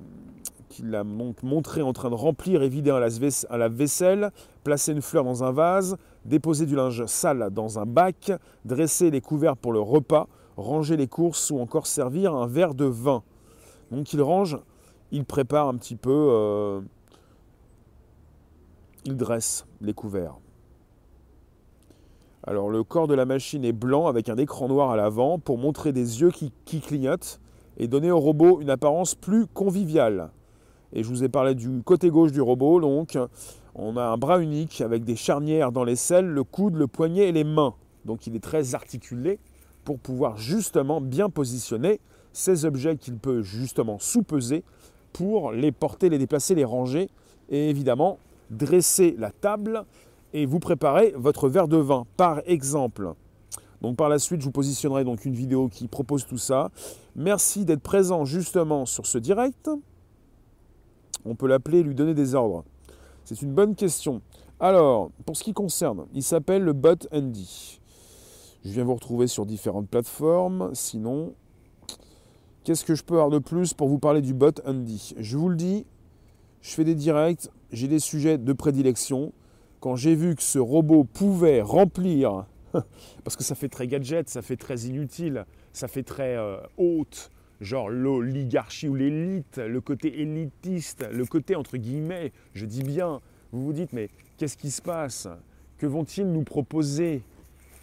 l'a 0.83 1.03
montré 1.03 1.81
en 1.81 1.91
train 1.91 2.09
de 2.09 2.15
remplir 2.15 2.63
et 2.63 2.69
vider 2.69 2.91
un 2.91 2.99
lave-vaisselle, 2.99 4.31
placer 4.63 4.93
une 4.93 5.01
fleur 5.01 5.25
dans 5.25 5.43
un 5.43 5.51
vase, 5.51 5.97
déposer 6.23 6.65
du 6.65 6.77
linge 6.77 7.05
sale 7.07 7.49
dans 7.51 7.79
un 7.79 7.85
bac, 7.85 8.31
dresser 8.63 9.11
les 9.11 9.19
couverts 9.19 9.57
pour 9.57 9.73
le 9.73 9.81
repas, 9.81 10.29
ranger 10.55 10.95
les 10.95 11.07
courses 11.07 11.51
ou 11.51 11.59
encore 11.59 11.87
servir 11.87 12.33
un 12.33 12.47
verre 12.47 12.73
de 12.73 12.85
vin. 12.85 13.21
Donc 13.91 14.13
il 14.13 14.21
range, 14.21 14.57
il 15.11 15.25
prépare 15.25 15.67
un 15.67 15.75
petit 15.75 15.97
peu, 15.97 16.29
euh, 16.31 16.79
il 19.07 19.15
dresse 19.15 19.65
les 19.81 19.93
couverts. 19.93 20.35
Alors 22.43 22.69
le 22.69 22.83
corps 22.83 23.07
de 23.07 23.13
la 23.13 23.25
machine 23.25 23.65
est 23.65 23.73
blanc 23.73 24.07
avec 24.07 24.29
un 24.29 24.37
écran 24.37 24.67
noir 24.67 24.91
à 24.91 24.95
l'avant 24.97 25.39
pour 25.39 25.57
montrer 25.57 25.91
des 25.91 26.21
yeux 26.21 26.31
qui, 26.31 26.81
clignotent 26.81 27.39
et 27.77 27.87
donner 27.87 28.11
au 28.11 28.19
robot 28.19 28.61
une 28.61 28.69
apparence 28.69 29.15
plus 29.15 29.47
conviviale. 29.47 30.31
Et 30.93 31.03
je 31.03 31.09
vous 31.09 31.23
ai 31.23 31.29
parlé 31.29 31.55
du 31.55 31.81
côté 31.83 32.09
gauche 32.09 32.31
du 32.31 32.41
robot, 32.41 32.79
donc 32.79 33.17
on 33.75 33.97
a 33.97 34.03
un 34.03 34.17
bras 34.17 34.41
unique 34.41 34.81
avec 34.81 35.03
des 35.03 35.15
charnières 35.15 35.71
dans 35.71 35.83
les 35.83 35.95
selles, 35.95 36.27
le 36.27 36.43
coude, 36.43 36.75
le 36.75 36.87
poignet 36.87 37.29
et 37.29 37.31
les 37.31 37.43
mains. 37.43 37.75
Donc 38.05 38.27
il 38.27 38.35
est 38.35 38.43
très 38.43 38.75
articulé 38.75 39.39
pour 39.83 39.99
pouvoir 39.99 40.37
justement 40.37 41.01
bien 41.01 41.29
positionner 41.29 41.99
ces 42.33 42.65
objets 42.65 42.97
qu'il 42.97 43.17
peut 43.17 43.41
justement 43.41 43.99
sous-peser 43.99 44.63
pour 45.13 45.51
les 45.51 45.71
porter, 45.71 46.09
les 46.09 46.17
déplacer, 46.17 46.55
les 46.55 46.65
ranger 46.65 47.09
et 47.49 47.69
évidemment 47.69 48.19
dresser 48.49 49.15
la 49.17 49.31
table 49.31 49.85
et 50.33 50.45
vous 50.45 50.59
préparez 50.59 51.13
votre 51.15 51.49
verre 51.49 51.67
de 51.67 51.77
vin, 51.77 52.05
par 52.17 52.41
exemple. 52.45 53.13
Donc 53.81 53.95
par 53.95 54.09
la 54.09 54.19
suite, 54.19 54.41
je 54.41 54.45
vous 54.45 54.51
positionnerai 54.51 55.03
donc 55.03 55.25
une 55.25 55.33
vidéo 55.33 55.69
qui 55.69 55.87
propose 55.87 56.25
tout 56.25 56.37
ça. 56.37 56.71
Merci 57.15 57.65
d'être 57.65 57.81
présent 57.81 58.25
justement 58.25 58.85
sur 58.85 59.05
ce 59.05 59.17
direct. 59.17 59.69
On 61.25 61.35
peut 61.35 61.47
l'appeler 61.47 61.83
lui 61.83 61.95
donner 61.95 62.13
des 62.13 62.35
ordres. 62.35 62.63
C'est 63.23 63.41
une 63.41 63.53
bonne 63.53 63.75
question. 63.75 64.21
Alors, 64.59 65.11
pour 65.25 65.37
ce 65.37 65.43
qui 65.43 65.53
concerne, 65.53 66.07
il 66.13 66.23
s'appelle 66.23 66.63
le 66.63 66.73
Bot 66.73 67.07
Andy. 67.11 67.79
Je 68.63 68.71
viens 68.71 68.83
vous 68.83 68.95
retrouver 68.95 69.27
sur 69.27 69.45
différentes 69.45 69.87
plateformes. 69.87 70.71
Sinon, 70.73 71.33
qu'est-ce 72.63 72.83
que 72.83 72.95
je 72.95 73.03
peux 73.03 73.15
avoir 73.15 73.29
de 73.29 73.39
plus 73.39 73.73
pour 73.73 73.87
vous 73.87 73.99
parler 73.99 74.21
du 74.21 74.33
Bot 74.33 74.59
Andy 74.65 75.13
Je 75.17 75.37
vous 75.37 75.49
le 75.49 75.55
dis, 75.55 75.85
je 76.61 76.71
fais 76.71 76.83
des 76.83 76.95
directs, 76.95 77.49
j'ai 77.71 77.87
des 77.87 77.99
sujets 77.99 78.37
de 78.37 78.53
prédilection. 78.53 79.33
Quand 79.79 79.95
j'ai 79.95 80.15
vu 80.15 80.35
que 80.35 80.43
ce 80.43 80.59
robot 80.59 81.03
pouvait 81.03 81.61
remplir, 81.61 82.45
parce 83.23 83.35
que 83.35 83.43
ça 83.43 83.55
fait 83.55 83.69
très 83.69 83.87
gadget, 83.87 84.29
ça 84.29 84.41
fait 84.41 84.57
très 84.57 84.81
inutile, 84.81 85.45
ça 85.73 85.87
fait 85.87 86.03
très 86.03 86.35
euh, 86.35 86.57
haute, 86.77 87.31
genre 87.61 87.89
l'oligarchie 87.89 88.87
ou 88.87 88.95
l'élite, 88.95 89.57
le 89.57 89.81
côté 89.81 90.21
élitiste, 90.21 91.07
le 91.11 91.25
côté 91.25 91.55
entre 91.55 91.77
guillemets, 91.77 92.31
je 92.53 92.65
dis 92.65 92.83
bien, 92.83 93.21
vous 93.51 93.63
vous 93.63 93.73
dites 93.73 93.93
mais 93.93 94.09
qu'est-ce 94.37 94.57
qui 94.57 94.71
se 94.71 94.81
passe? 94.81 95.27
Que 95.77 95.85
vont-ils 95.85 96.25
nous 96.25 96.43
proposer? 96.43 97.21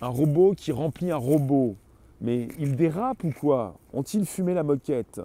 Un 0.00 0.08
robot 0.08 0.54
qui 0.56 0.72
remplit 0.72 1.12
un 1.12 1.16
robot. 1.16 1.76
Mais 2.20 2.48
il 2.58 2.74
dérape 2.76 3.22
ou 3.24 3.30
quoi? 3.30 3.76
Ont-ils 3.92 4.26
fumé 4.26 4.54
la 4.54 4.62
moquette? 4.62 5.20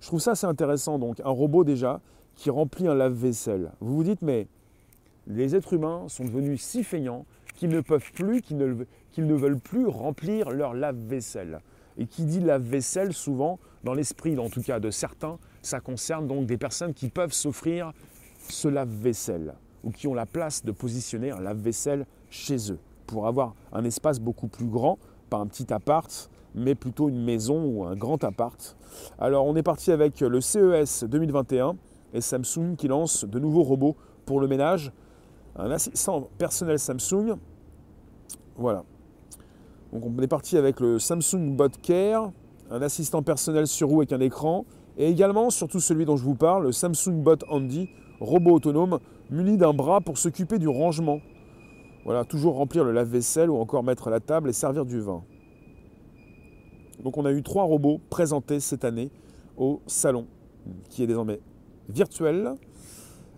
Je 0.00 0.06
trouve 0.06 0.20
ça 0.20 0.32
assez 0.32 0.46
intéressant. 0.46 0.98
Donc, 0.98 1.20
un 1.20 1.30
robot 1.30 1.64
déjà 1.64 2.00
qui 2.36 2.50
remplit 2.50 2.86
un 2.86 2.94
lave-vaisselle. 2.94 3.72
Vous 3.80 3.96
vous 3.96 4.04
dites, 4.04 4.22
mais 4.22 4.46
les 5.26 5.56
êtres 5.56 5.72
humains 5.72 6.04
sont 6.08 6.24
devenus 6.24 6.62
si 6.62 6.84
feignants 6.84 7.26
qu'ils 7.56 7.70
ne 7.70 7.80
peuvent 7.80 8.12
plus, 8.12 8.42
qu'ils 8.42 8.58
ne, 8.58 9.34
veulent 9.34 9.58
plus 9.58 9.86
remplir 9.86 10.50
leur 10.50 10.74
lave-vaisselle. 10.74 11.60
Et 11.98 12.06
qui 12.06 12.24
dit 12.24 12.40
lave-vaisselle, 12.40 13.14
souvent, 13.14 13.58
dans 13.82 13.94
l'esprit, 13.94 14.38
en 14.38 14.50
tout 14.50 14.62
cas 14.62 14.78
de 14.78 14.90
certains, 14.90 15.38
ça 15.62 15.80
concerne 15.80 16.26
donc 16.26 16.46
des 16.46 16.58
personnes 16.58 16.92
qui 16.92 17.08
peuvent 17.08 17.32
s'offrir 17.32 17.92
ce 18.48 18.68
lave-vaisselle 18.68 19.54
ou 19.82 19.90
qui 19.90 20.06
ont 20.06 20.14
la 20.14 20.26
place 20.26 20.64
de 20.64 20.72
positionner 20.72 21.30
un 21.30 21.40
lave-vaisselle 21.40 22.06
chez 22.30 22.70
eux 22.70 22.78
pour 23.06 23.26
avoir 23.26 23.54
un 23.72 23.84
espace 23.84 24.20
beaucoup 24.20 24.48
plus 24.48 24.66
grand, 24.66 24.98
pas 25.30 25.38
un 25.38 25.46
petit 25.46 25.72
appart, 25.72 26.30
mais 26.54 26.74
plutôt 26.74 27.08
une 27.08 27.22
maison 27.22 27.64
ou 27.64 27.84
un 27.84 27.94
grand 27.94 28.22
appart. 28.24 28.76
Alors 29.18 29.46
on 29.46 29.56
est 29.56 29.62
parti 29.62 29.90
avec 29.92 30.20
le 30.20 30.40
CES 30.40 31.04
2021 31.04 31.76
Samsung 32.20 32.76
qui 32.76 32.88
lance 32.88 33.24
de 33.24 33.38
nouveaux 33.38 33.62
robots 33.62 33.96
pour 34.24 34.40
le 34.40 34.48
ménage. 34.48 34.92
Un 35.56 35.70
assistant 35.70 36.28
personnel 36.38 36.78
Samsung. 36.78 37.36
Voilà. 38.56 38.84
Donc 39.92 40.04
on 40.04 40.22
est 40.22 40.28
parti 40.28 40.56
avec 40.56 40.80
le 40.80 40.98
Samsung 40.98 41.56
Bot 41.56 41.70
Care, 41.82 42.30
un 42.70 42.82
assistant 42.82 43.22
personnel 43.22 43.66
sur 43.66 43.88
roue 43.88 44.00
avec 44.00 44.12
un 44.12 44.20
écran, 44.20 44.64
et 44.98 45.08
également, 45.08 45.50
surtout 45.50 45.80
celui 45.80 46.04
dont 46.06 46.16
je 46.16 46.24
vous 46.24 46.34
parle, 46.34 46.64
le 46.64 46.72
Samsung 46.72 47.22
Bot 47.22 47.44
Handy, 47.48 47.88
robot 48.20 48.54
autonome 48.54 48.98
muni 49.30 49.56
d'un 49.56 49.74
bras 49.74 50.00
pour 50.00 50.18
s'occuper 50.18 50.58
du 50.58 50.68
rangement. 50.68 51.20
Voilà, 52.04 52.24
toujours 52.24 52.54
remplir 52.54 52.84
le 52.84 52.92
lave-vaisselle 52.92 53.50
ou 53.50 53.56
encore 53.56 53.82
mettre 53.82 54.10
la 54.10 54.20
table 54.20 54.48
et 54.48 54.52
servir 54.52 54.86
du 54.86 55.00
vin. 55.00 55.22
Donc 57.02 57.18
on 57.18 57.24
a 57.24 57.32
eu 57.32 57.42
trois 57.42 57.64
robots 57.64 58.00
présentés 58.08 58.60
cette 58.60 58.84
année 58.84 59.10
au 59.56 59.80
salon, 59.86 60.26
qui 60.88 61.02
est 61.02 61.06
désormais 61.06 61.40
virtuelle. 61.88 62.54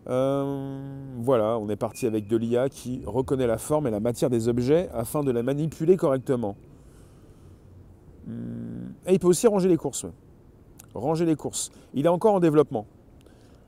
Euh, 0.08 1.12
voilà, 1.18 1.58
on 1.58 1.68
est 1.68 1.76
parti 1.76 2.06
avec 2.06 2.28
de 2.28 2.36
l'IA 2.36 2.68
qui 2.68 3.02
reconnaît 3.06 3.46
la 3.46 3.58
forme 3.58 3.86
et 3.86 3.90
la 3.90 4.00
matière 4.00 4.30
des 4.30 4.48
objets 4.48 4.88
afin 4.94 5.22
de 5.22 5.30
la 5.30 5.42
manipuler 5.42 5.96
correctement. 5.96 6.56
Hmm, 8.26 8.92
et 9.06 9.14
il 9.14 9.18
peut 9.18 9.28
aussi 9.28 9.46
ranger 9.46 9.68
les 9.68 9.76
courses. 9.76 10.06
Ranger 10.94 11.26
les 11.26 11.36
courses. 11.36 11.70
Il 11.94 12.06
est 12.06 12.10
encore 12.10 12.34
en 12.34 12.40
développement. 12.40 12.86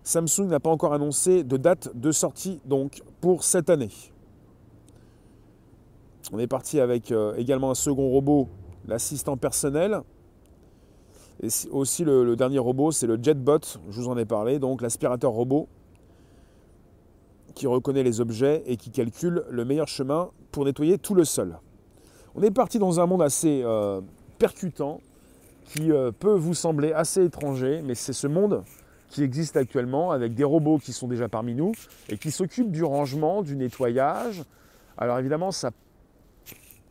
Samsung 0.03 0.47
n'a 0.47 0.61
pas 0.61 0.71
encore 0.71 0.95
annoncé 0.95 1.45
de 1.45 1.57
date 1.57 1.90
de 1.95 2.11
sortie 2.11 2.61
donc 2.64 3.03
pour 3.21 3.45
cette 3.45 3.69
année. 3.69 3.90
On 6.33 6.38
est 6.38 6.47
parti 6.47 6.81
avec 6.81 7.12
euh, 7.12 7.35
également 7.37 7.71
un 7.71 7.75
second 7.75 8.09
robot, 8.09 8.49
l'assistant 8.87 9.37
personnel, 9.37 10.01
et 11.42 11.48
aussi 11.70 12.05
le, 12.05 12.37
dernier 12.37 12.59
robot, 12.59 12.92
c'est 12.92 13.07
le 13.07 13.18
JetBot, 13.20 13.61
je 13.88 14.00
vous 14.00 14.09
en 14.09 14.18
ai 14.18 14.24
parlé, 14.24 14.59
donc 14.59 14.83
l'aspirateur 14.83 15.33
robot 15.33 15.68
qui 17.55 17.66
reconnaît 17.66 18.03
les 18.03 18.20
objets 18.20 18.62
et 18.66 18.76
qui 18.76 18.90
calcule 18.90 19.44
le 19.50 19.64
meilleur 19.64 19.88
chemin 19.88 20.31
pour 20.53 20.64
nettoyer 20.64 20.98
tout 20.98 21.14
le 21.14 21.24
sol. 21.24 21.59
On 22.35 22.42
est 22.42 22.50
parti 22.50 22.79
dans 22.79 23.00
un 23.00 23.07
monde 23.07 23.22
assez 23.22 23.62
euh, 23.64 24.00
percutant 24.38 25.00
qui 25.64 25.90
euh, 25.90 26.12
peut 26.12 26.35
vous 26.35 26.55
sembler 26.55 26.92
assez 26.92 27.24
étranger, 27.24 27.81
mais 27.85 27.94
c'est 27.94 28.12
ce 28.12 28.26
monde 28.26 28.62
qui 29.09 29.22
existe 29.22 29.57
actuellement 29.57 30.12
avec 30.12 30.35
des 30.35 30.44
robots 30.44 30.79
qui 30.79 30.92
sont 30.92 31.09
déjà 31.09 31.29
parmi 31.29 31.55
nous 31.55 31.72
et 32.09 32.18
qui 32.18 32.31
s'occupent 32.31 32.70
du 32.70 32.85
rangement, 32.85 33.42
du 33.42 33.57
nettoyage. 33.57 34.44
Alors 34.96 35.18
évidemment, 35.18 35.50
ça 35.50 35.70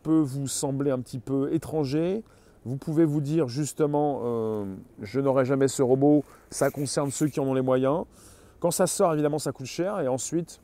peut 0.02 0.20
vous 0.20 0.46
sembler 0.46 0.90
un 0.90 1.00
petit 1.00 1.18
peu 1.18 1.52
étranger, 1.52 2.22
vous 2.64 2.76
pouvez 2.76 3.04
vous 3.04 3.20
dire 3.20 3.48
justement, 3.48 4.20
euh, 4.22 4.64
je 5.00 5.20
n'aurai 5.20 5.44
jamais 5.44 5.68
ce 5.68 5.82
robot, 5.82 6.24
ça 6.50 6.70
concerne 6.70 7.10
ceux 7.10 7.28
qui 7.28 7.40
en 7.40 7.44
ont 7.44 7.54
les 7.54 7.62
moyens. 7.62 8.04
Quand 8.58 8.70
ça 8.70 8.86
sort, 8.86 9.14
évidemment, 9.14 9.38
ça 9.38 9.52
coûte 9.52 9.66
cher. 9.66 10.00
Et 10.00 10.08
ensuite, 10.08 10.60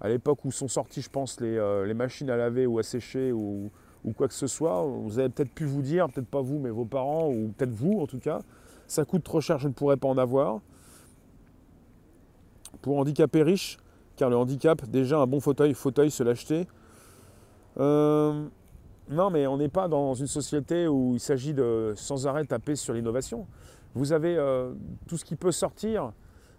à 0.00 0.08
l'époque 0.08 0.44
où 0.44 0.50
sont 0.50 0.68
sorties, 0.68 1.02
je 1.02 1.10
pense, 1.10 1.40
les, 1.40 1.58
euh, 1.58 1.92
machines 1.94 2.30
à 2.30 2.36
laver 2.36 2.66
ou 2.66 2.78
à 2.78 2.82
sécher 2.82 3.32
ou, 3.32 3.70
quoi 4.16 4.26
que 4.26 4.34
ce 4.34 4.46
soit, 4.46 4.82
vous 4.84 5.18
avez 5.18 5.28
peut-être 5.28 5.52
pu 5.52 5.64
vous 5.64 5.82
dire, 5.82 6.08
peut-être 6.08 6.26
pas 6.26 6.40
vous, 6.40 6.58
mais 6.58 6.70
vos 6.70 6.86
parents, 6.86 7.28
ou 7.28 7.52
peut-être 7.56 7.70
vous 7.70 8.00
en 8.00 8.06
tout 8.06 8.18
cas, 8.18 8.40
ça 8.88 9.04
coûte 9.04 9.22
trop 9.22 9.40
cher, 9.40 9.58
je 9.58 9.68
ne 9.68 9.72
pourrais 9.72 9.96
pas 9.96 10.08
en 10.08 10.18
avoir. 10.18 10.60
Pour 12.80 12.98
handicapés 12.98 13.42
riches, 13.42 13.78
car 14.16 14.28
le 14.28 14.36
handicap, 14.36 14.84
déjà 14.88 15.18
un 15.18 15.26
bon 15.26 15.38
fauteuil, 15.40 15.74
fauteuil, 15.74 16.10
se 16.10 16.22
l'acheter. 16.24 16.66
Euh, 17.78 18.44
non, 19.08 19.30
mais 19.30 19.46
on 19.46 19.56
n'est 19.56 19.68
pas 19.68 19.88
dans 19.88 20.14
une 20.14 20.26
société 20.26 20.86
où 20.86 21.12
il 21.14 21.20
s'agit 21.20 21.54
de 21.54 21.92
sans 21.96 22.26
arrêt 22.26 22.44
taper 22.44 22.76
sur 22.76 22.94
l'innovation. 22.94 23.46
Vous 23.94 24.12
avez 24.12 24.36
euh, 24.36 24.72
tout 25.06 25.16
ce 25.16 25.24
qui 25.24 25.36
peut 25.36 25.52
sortir. 25.52 26.12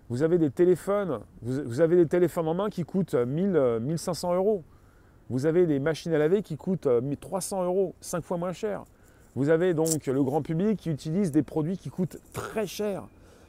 Vous 0.09 0.21
avez 0.21 0.37
des 0.37 0.51
téléphones, 0.51 1.21
vous, 1.41 1.79
avez 1.79 1.95
des 1.95 2.05
téléphones 2.05 2.47
en 2.47 2.53
main 2.53 2.69
qui 2.69 2.83
coûtent 2.83 3.15
1000, 3.15 3.79
1500 3.81 4.35
euros. 4.35 4.63
Vous 5.29 5.45
avez 5.45 5.65
des 5.65 5.79
machines 5.79 6.13
à 6.13 6.17
laver 6.17 6.41
qui 6.41 6.57
coûtent 6.57 6.87
300 7.19 7.63
euros, 7.63 7.95
5 8.01 8.23
fois 8.23 8.37
moins 8.37 8.51
cher. 8.51 8.83
Vous 9.35 9.49
avez 9.49 9.73
donc 9.73 10.05
le 10.05 10.23
grand 10.23 10.41
public 10.41 10.77
qui 10.77 10.91
utilise 10.91 11.31
des 11.31 11.41
produits 11.41 11.77
qui 11.77 11.89
coûtent 11.89 12.17
très 12.33 12.67
cher. 12.67 13.07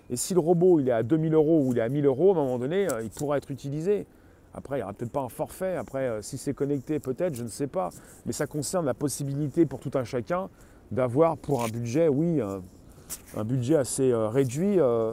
Et 0.09 0.17
si 0.17 0.33
le 0.33 0.41
robot 0.41 0.81
il 0.81 0.89
est 0.89 0.93
à 0.93 1.03
2000 1.03 1.35
euros 1.35 1.65
ou 1.67 1.73
il 1.73 1.79
est 1.79 1.83
à 1.83 1.89
1000 1.89 2.07
euros, 2.07 2.31
à 2.31 2.33
un 2.33 2.45
moment 2.45 2.59
donné, 2.59 2.91
euh, 2.91 3.03
il 3.03 3.11
pourra 3.11 3.37
être 3.37 3.51
utilisé. 3.51 4.07
Après, 4.55 4.77
il 4.77 4.79
n'y 4.79 4.83
aura 4.85 4.93
peut-être 4.93 5.11
pas 5.11 5.21
un 5.21 5.29
forfait. 5.29 5.77
Après, 5.77 6.09
euh, 6.09 6.23
si 6.23 6.39
c'est 6.39 6.55
connecté, 6.55 7.01
peut-être, 7.01 7.35
je 7.35 7.43
ne 7.43 7.49
sais 7.49 7.67
pas. 7.67 7.91
Mais 8.25 8.33
ça 8.33 8.47
concerne 8.47 8.87
la 8.87 8.95
possibilité 8.95 9.67
pour 9.67 9.81
tout 9.81 9.91
un 9.95 10.05
chacun 10.05 10.49
d'avoir 10.93 11.37
pour 11.37 11.65
un 11.65 11.69
budget, 11.69 12.07
oui, 12.07 12.41
un, 12.41 13.45
budget 13.45 13.75
assez 13.75 14.13
euh, 14.13 14.29
réduit, 14.29 14.79
euh, 14.79 15.13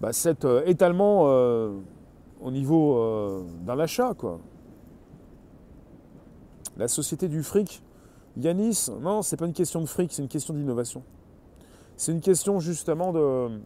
bah, 0.00 0.12
cet 0.12 0.44
étalement 0.66 1.24
au 2.40 2.50
niveau 2.50 3.44
d'un 3.64 3.78
achat. 3.78 4.14
Quoi. 4.14 4.40
La 6.76 6.88
société 6.88 7.28
du 7.28 7.42
fric, 7.42 7.82
Yanis, 8.38 8.88
non, 9.00 9.22
c'est 9.22 9.36
pas 9.36 9.46
une 9.46 9.52
question 9.52 9.80
de 9.82 9.86
fric, 9.86 10.12
c'est 10.12 10.22
une 10.22 10.28
question 10.28 10.54
d'innovation. 10.54 11.04
C'est 11.96 12.12
une 12.12 12.22
question 12.22 12.58
justement 12.60 13.12
de, 13.12 13.60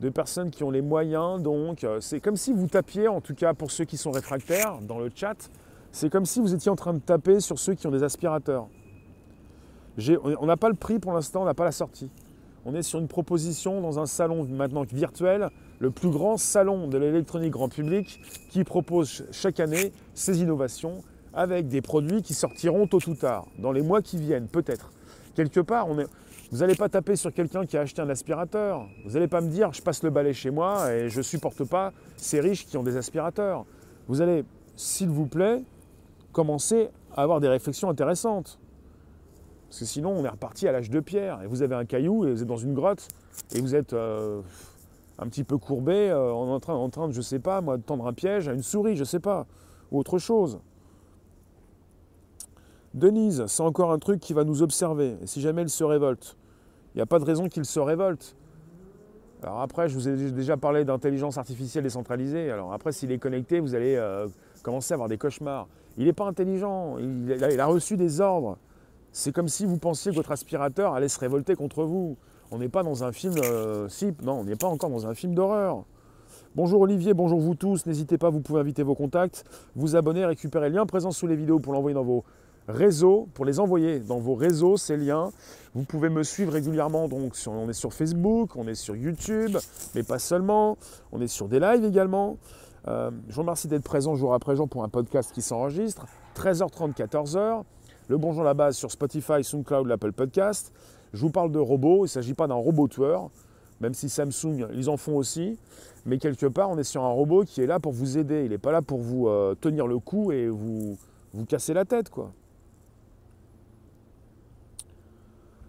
de 0.00 0.08
personnes 0.08 0.50
qui 0.50 0.64
ont 0.64 0.70
les 0.70 0.82
moyens. 0.82 1.42
Donc, 1.42 1.84
euh, 1.84 2.00
c'est 2.00 2.20
comme 2.20 2.36
si 2.36 2.52
vous 2.52 2.66
tapiez, 2.66 3.08
en 3.08 3.20
tout 3.20 3.34
cas 3.34 3.54
pour 3.54 3.70
ceux 3.70 3.84
qui 3.84 3.96
sont 3.96 4.10
réfractaires 4.10 4.78
dans 4.82 4.98
le 4.98 5.10
chat, 5.14 5.50
c'est 5.92 6.10
comme 6.10 6.26
si 6.26 6.40
vous 6.40 6.54
étiez 6.54 6.70
en 6.70 6.76
train 6.76 6.94
de 6.94 6.98
taper 6.98 7.40
sur 7.40 7.58
ceux 7.58 7.74
qui 7.74 7.86
ont 7.86 7.90
des 7.90 8.02
aspirateurs. 8.02 8.68
On 10.40 10.46
n'a 10.46 10.58
pas 10.58 10.68
le 10.68 10.74
prix 10.74 10.98
pour 10.98 11.12
l'instant, 11.12 11.42
on 11.42 11.46
n'a 11.46 11.54
pas 11.54 11.64
la 11.64 11.72
sortie. 11.72 12.10
On 12.66 12.74
est 12.74 12.82
sur 12.82 12.98
une 12.98 13.08
proposition 13.08 13.80
dans 13.80 13.98
un 13.98 14.06
salon 14.06 14.44
maintenant 14.44 14.82
virtuel, 14.82 15.48
le 15.78 15.90
plus 15.90 16.10
grand 16.10 16.36
salon 16.36 16.88
de 16.88 16.98
l'électronique 16.98 17.52
grand 17.52 17.68
public, 17.68 18.20
qui 18.50 18.64
propose 18.64 19.24
chaque 19.30 19.60
année 19.60 19.92
ces 20.14 20.42
innovations 20.42 21.02
avec 21.32 21.68
des 21.68 21.80
produits 21.80 22.22
qui 22.22 22.34
sortiront 22.34 22.86
tôt 22.86 22.98
ou 23.06 23.14
tard, 23.14 23.46
dans 23.58 23.72
les 23.72 23.82
mois 23.82 24.02
qui 24.02 24.18
viennent 24.18 24.48
peut-être. 24.48 24.90
Quelque 25.34 25.60
part, 25.60 25.88
on 25.88 25.98
est, 25.98 26.06
vous 26.50 26.58
n'allez 26.58 26.76
pas 26.76 26.88
taper 26.88 27.16
sur 27.16 27.32
quelqu'un 27.32 27.66
qui 27.66 27.76
a 27.76 27.80
acheté 27.80 28.00
un 28.02 28.08
aspirateur. 28.08 28.86
Vous 29.04 29.12
n'allez 29.12 29.26
pas 29.26 29.40
me 29.40 29.48
dire 29.48 29.72
je 29.72 29.82
passe 29.82 30.02
le 30.02 30.10
balai 30.10 30.32
chez 30.32 30.50
moi 30.50 30.92
et 30.92 31.08
je 31.08 31.18
ne 31.18 31.22
supporte 31.22 31.64
pas 31.64 31.92
ces 32.16 32.40
riches 32.40 32.66
qui 32.66 32.76
ont 32.76 32.84
des 32.84 32.96
aspirateurs. 32.96 33.64
Vous 34.06 34.22
allez, 34.22 34.44
s'il 34.76 35.08
vous 35.08 35.26
plaît, 35.26 35.64
commencer 36.32 36.90
à 37.16 37.22
avoir 37.22 37.40
des 37.40 37.48
réflexions 37.48 37.90
intéressantes. 37.90 38.60
Parce 39.68 39.80
que 39.80 39.84
sinon, 39.84 40.10
on 40.10 40.24
est 40.24 40.28
reparti 40.28 40.68
à 40.68 40.72
l'âge 40.72 40.90
de 40.90 41.00
pierre. 41.00 41.42
Et 41.42 41.46
vous 41.48 41.62
avez 41.62 41.74
un 41.74 41.84
caillou 41.84 42.24
et 42.26 42.30
vous 42.30 42.42
êtes 42.42 42.48
dans 42.48 42.56
une 42.56 42.74
grotte 42.74 43.08
et 43.54 43.60
vous 43.60 43.74
êtes 43.74 43.92
euh, 43.92 44.40
un 45.18 45.26
petit 45.26 45.42
peu 45.42 45.58
courbé 45.58 46.10
euh, 46.10 46.32
en, 46.32 46.60
train, 46.60 46.74
en 46.74 46.88
train 46.90 47.08
de, 47.08 47.12
je 47.12 47.20
sais 47.20 47.40
pas, 47.40 47.60
moi, 47.60 47.76
de 47.76 47.82
tendre 47.82 48.06
un 48.06 48.12
piège 48.12 48.48
à 48.48 48.52
une 48.52 48.62
souris, 48.62 48.96
je 48.96 49.04
sais 49.04 49.20
pas, 49.20 49.46
ou 49.90 49.98
autre 49.98 50.18
chose. 50.18 50.60
Denise, 52.96 53.44
c'est 53.46 53.62
encore 53.62 53.92
un 53.92 53.98
truc 53.98 54.20
qui 54.20 54.32
va 54.32 54.44
nous 54.44 54.62
observer. 54.62 55.18
Si 55.26 55.42
jamais 55.42 55.60
il 55.60 55.68
se 55.68 55.84
révolte, 55.84 56.34
il 56.94 56.98
n'y 56.98 57.02
a 57.02 57.06
pas 57.06 57.18
de 57.18 57.26
raison 57.26 57.46
qu'il 57.46 57.66
se 57.66 57.78
révolte. 57.78 58.34
Alors 59.42 59.60
après, 59.60 59.90
je 59.90 59.94
vous 59.94 60.08
ai 60.08 60.30
déjà 60.30 60.56
parlé 60.56 60.86
d'intelligence 60.86 61.36
artificielle 61.36 61.84
décentralisée. 61.84 62.50
Alors 62.50 62.72
après, 62.72 62.92
s'il 62.92 63.12
est 63.12 63.18
connecté, 63.18 63.60
vous 63.60 63.74
allez 63.74 63.96
euh, 63.96 64.26
commencer 64.62 64.94
à 64.94 64.96
avoir 64.96 65.10
des 65.10 65.18
cauchemars. 65.18 65.68
Il 65.98 66.06
n'est 66.06 66.14
pas 66.14 66.24
intelligent, 66.24 66.96
il 66.98 67.60
a, 67.60 67.66
reçu 67.66 67.98
des 67.98 68.22
ordres. 68.22 68.56
C'est 69.12 69.30
comme 69.30 69.48
si 69.48 69.66
vous 69.66 69.76
pensiez 69.76 70.10
que 70.10 70.16
votre 70.16 70.32
aspirateur 70.32 70.94
allait 70.94 71.08
se 71.08 71.20
révolter 71.20 71.54
contre 71.54 71.84
vous. 71.84 72.16
On 72.50 72.58
n'est 72.58 72.70
pas 72.70 72.82
dans 72.82 73.04
un 73.04 73.12
film 73.12 73.34
euh, 73.44 73.88
non, 74.22 74.40
on 74.40 74.44
n'est 74.44 74.56
pas 74.56 74.68
encore 74.68 74.88
dans 74.88 75.06
un 75.06 75.14
film 75.14 75.34
d'horreur. 75.34 75.84
Bonjour 76.54 76.80
Olivier, 76.80 77.12
bonjour 77.12 77.40
vous 77.40 77.54
tous. 77.54 77.84
N'hésitez 77.84 78.16
pas, 78.16 78.30
vous 78.30 78.40
pouvez 78.40 78.60
inviter 78.60 78.82
vos 78.82 78.94
contacts, 78.94 79.44
vous 79.74 79.96
abonner, 79.96 80.24
récupérer 80.24 80.70
le 80.70 80.76
lien 80.76 80.86
présent 80.86 81.10
sous 81.10 81.26
les 81.26 81.36
vidéos 81.36 81.60
pour 81.60 81.74
l'envoyer 81.74 81.94
dans 81.94 82.02
vos 82.02 82.24
réseaux, 82.68 83.28
pour 83.34 83.44
les 83.44 83.60
envoyer 83.60 84.00
dans 84.00 84.18
vos 84.18 84.34
réseaux, 84.34 84.76
ces 84.76 84.96
liens. 84.96 85.30
Vous 85.74 85.84
pouvez 85.84 86.08
me 86.08 86.22
suivre 86.22 86.52
régulièrement, 86.52 87.08
donc 87.08 87.32
on 87.46 87.68
est 87.68 87.72
sur 87.72 87.92
Facebook, 87.92 88.56
on 88.56 88.66
est 88.66 88.74
sur 88.74 88.96
YouTube, 88.96 89.56
mais 89.94 90.02
pas 90.02 90.18
seulement, 90.18 90.78
on 91.12 91.20
est 91.20 91.28
sur 91.28 91.48
des 91.48 91.60
lives 91.60 91.84
également. 91.84 92.38
Euh, 92.88 93.10
je 93.28 93.34
vous 93.34 93.42
remercie 93.42 93.68
d'être 93.68 93.82
présent 93.82 94.14
jour 94.14 94.32
après 94.34 94.56
jour 94.56 94.68
pour 94.68 94.84
un 94.84 94.88
podcast 94.88 95.32
qui 95.32 95.42
s'enregistre. 95.42 96.06
13h30, 96.36 96.94
14h. 96.94 97.62
Le 98.08 98.16
Bonjour 98.18 98.44
la 98.44 98.54
base 98.54 98.76
sur 98.76 98.92
Spotify, 98.92 99.42
SoundCloud, 99.42 99.86
l'Apple 99.88 100.12
Podcast. 100.12 100.72
Je 101.12 101.20
vous 101.20 101.30
parle 101.30 101.50
de 101.50 101.58
robots, 101.58 101.98
il 101.98 102.02
ne 102.02 102.06
s'agit 102.08 102.34
pas 102.34 102.46
d'un 102.46 102.54
robot 102.54 102.86
tueur, 102.86 103.30
même 103.80 103.94
si 103.94 104.08
Samsung, 104.08 104.68
ils 104.72 104.88
en 104.88 104.96
font 104.96 105.16
aussi. 105.16 105.58
Mais 106.04 106.18
quelque 106.18 106.46
part, 106.46 106.70
on 106.70 106.78
est 106.78 106.84
sur 106.84 107.02
un 107.02 107.10
robot 107.10 107.44
qui 107.44 107.62
est 107.62 107.66
là 107.66 107.80
pour 107.80 107.92
vous 107.92 108.16
aider. 108.16 108.44
Il 108.44 108.50
n'est 108.50 108.58
pas 108.58 108.70
là 108.70 108.80
pour 108.80 109.00
vous 109.00 109.26
euh, 109.28 109.56
tenir 109.60 109.88
le 109.88 109.98
cou 109.98 110.30
et 110.30 110.46
vous, 110.46 110.96
vous 111.34 111.44
casser 111.44 111.74
la 111.74 111.84
tête, 111.84 112.10
quoi. 112.10 112.30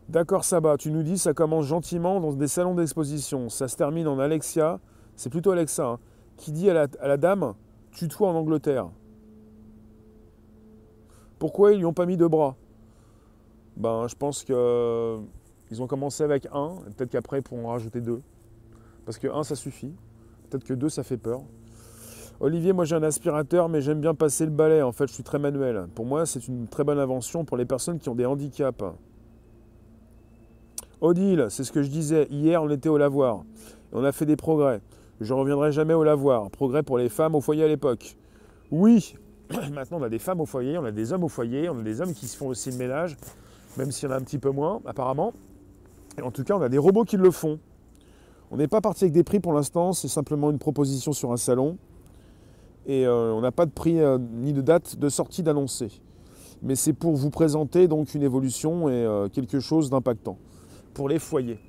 D'accord 0.09 0.45
Saba, 0.45 0.77
tu 0.77 0.89
nous 0.89 1.03
dis 1.03 1.17
ça 1.17 1.33
commence 1.33 1.65
gentiment 1.65 2.21
dans 2.21 2.31
des 2.31 2.47
salons 2.47 2.75
d'exposition. 2.75 3.49
Ça 3.49 3.67
se 3.67 3.75
termine 3.75 4.07
en 4.07 4.19
Alexia, 4.19 4.79
c'est 5.17 5.29
plutôt 5.29 5.51
Alexa, 5.51 5.85
hein, 5.85 5.99
qui 6.37 6.53
dit 6.53 6.69
à 6.69 6.87
la, 7.01 7.17
dame 7.17 7.55
Tue-toi 7.91 8.29
en 8.29 8.35
Angleterre. 8.35 8.89
Pourquoi 11.39 11.73
ils 11.73 11.79
lui 11.79 11.85
ont 11.85 11.93
pas 11.93 12.05
mis 12.05 12.15
de 12.15 12.25
bras? 12.25 12.55
Ben 13.75 14.07
je 14.07 14.15
pense 14.15 14.45
qu'ils 14.45 14.55
ont 14.55 15.87
commencé 15.87 16.23
avec 16.23 16.47
un, 16.53 16.75
peut-être 16.95 17.09
qu'après 17.09 17.39
ils 17.39 17.43
pourront 17.43 17.67
en 17.67 17.71
rajouter 17.71 17.99
deux. 17.99 18.21
Parce 19.03 19.17
que 19.17 19.27
un 19.27 19.43
ça 19.43 19.55
suffit. 19.55 19.93
Peut-être 20.49 20.63
que 20.63 20.73
deux 20.73 20.89
ça 20.89 21.03
fait 21.03 21.17
peur. 21.17 21.41
Olivier, 22.39 22.71
moi 22.71 22.85
j'ai 22.85 22.95
un 22.95 23.03
aspirateur, 23.03 23.67
mais 23.67 23.81
j'aime 23.81 23.99
bien 23.99 24.13
passer 24.13 24.45
le 24.45 24.51
balai. 24.51 24.81
En 24.83 24.93
fait, 24.93 25.07
je 25.07 25.13
suis 25.13 25.23
très 25.23 25.39
manuel. 25.39 25.87
Pour 25.95 26.05
moi, 26.05 26.25
c'est 26.25 26.47
une 26.47 26.67
très 26.67 26.83
bonne 26.83 26.99
invention 26.99 27.43
pour 27.43 27.57
les 27.57 27.65
personnes 27.65 27.99
qui 27.99 28.09
ont 28.09 28.15
des 28.15 28.25
handicaps. 28.25 28.83
Odile, 30.99 31.47
c'est 31.49 31.63
ce 31.63 31.71
que 31.71 31.83
je 31.83 31.89
disais. 31.89 32.27
Hier, 32.31 32.61
on 32.61 32.69
était 32.69 32.89
au 32.89 32.97
lavoir. 32.97 33.43
On 33.93 34.03
a 34.03 34.11
fait 34.11 34.25
des 34.25 34.35
progrès. 34.35 34.81
Je 35.21 35.31
ne 35.31 35.39
reviendrai 35.39 35.71
jamais 35.71 35.93
au 35.93 36.03
lavoir. 36.03 36.49
Progrès 36.49 36.81
pour 36.81 36.97
les 36.97 37.09
femmes 37.09 37.35
au 37.35 37.41
foyer 37.41 37.63
à 37.63 37.67
l'époque. 37.67 38.17
Oui, 38.71 39.15
maintenant 39.71 39.99
on 39.99 40.03
a 40.03 40.09
des 40.09 40.19
femmes 40.19 40.41
au 40.41 40.45
foyer, 40.45 40.77
on 40.77 40.85
a 40.85 40.91
des 40.91 41.13
hommes 41.13 41.23
au 41.23 41.29
foyer, 41.29 41.69
on 41.69 41.79
a 41.79 41.83
des 41.83 42.01
hommes 42.01 42.13
qui 42.13 42.27
se 42.27 42.35
font 42.35 42.47
aussi 42.47 42.71
le 42.71 42.77
ménage, 42.77 43.15
même 43.77 43.91
s'il 43.91 44.09
y 44.09 44.11
en 44.11 44.15
a 44.15 44.17
un 44.17 44.21
petit 44.21 44.39
peu 44.39 44.49
moins, 44.49 44.81
apparemment. 44.85 45.33
Et 46.17 46.21
en 46.21 46.31
tout 46.31 46.43
cas, 46.43 46.55
on 46.55 46.61
a 46.61 46.69
des 46.69 46.79
robots 46.79 47.05
qui 47.05 47.17
le 47.17 47.29
font. 47.29 47.59
On 48.49 48.57
n'est 48.57 48.67
pas 48.67 48.81
parti 48.81 49.03
avec 49.03 49.13
des 49.13 49.23
prix 49.23 49.39
pour 49.39 49.53
l'instant, 49.53 49.93
c'est 49.93 50.07
simplement 50.07 50.49
une 50.49 50.59
proposition 50.59 51.13
sur 51.13 51.31
un 51.31 51.37
salon. 51.37 51.77
Et 52.87 53.05
euh, 53.05 53.33
on 53.33 53.41
n'a 53.41 53.51
pas 53.51 53.65
de 53.65 53.71
prix 53.71 54.01
euh, 54.01 54.17
ni 54.17 54.51
de 54.51 54.61
date 54.61 54.97
de 54.97 55.09
sortie 55.09 55.43
d'annoncer. 55.43 56.01
Mais 56.63 56.75
c'est 56.75 56.93
pour 56.93 57.15
vous 57.15 57.29
présenter 57.29 57.87
donc 57.87 58.15
une 58.15 58.23
évolution 58.23 58.89
et 58.89 58.93
euh, 58.93 59.29
quelque 59.29 59.59
chose 59.59 59.91
d'impactant 59.91 60.37
pour 60.97 61.07
les 61.07 61.19
foyers. 61.19 61.59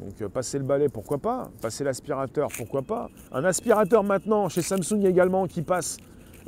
Donc 0.00 0.20
euh, 0.20 0.28
passer 0.28 0.58
le 0.58 0.64
balai, 0.64 0.88
pourquoi 0.88 1.18
pas. 1.18 1.48
Passer 1.62 1.84
l'aspirateur, 1.84 2.48
pourquoi 2.56 2.82
pas. 2.82 3.08
Un 3.30 3.44
aspirateur 3.44 4.02
maintenant, 4.02 4.48
chez 4.48 4.60
Samsung 4.60 5.04
également, 5.04 5.46
qui 5.46 5.62
passe 5.62 5.96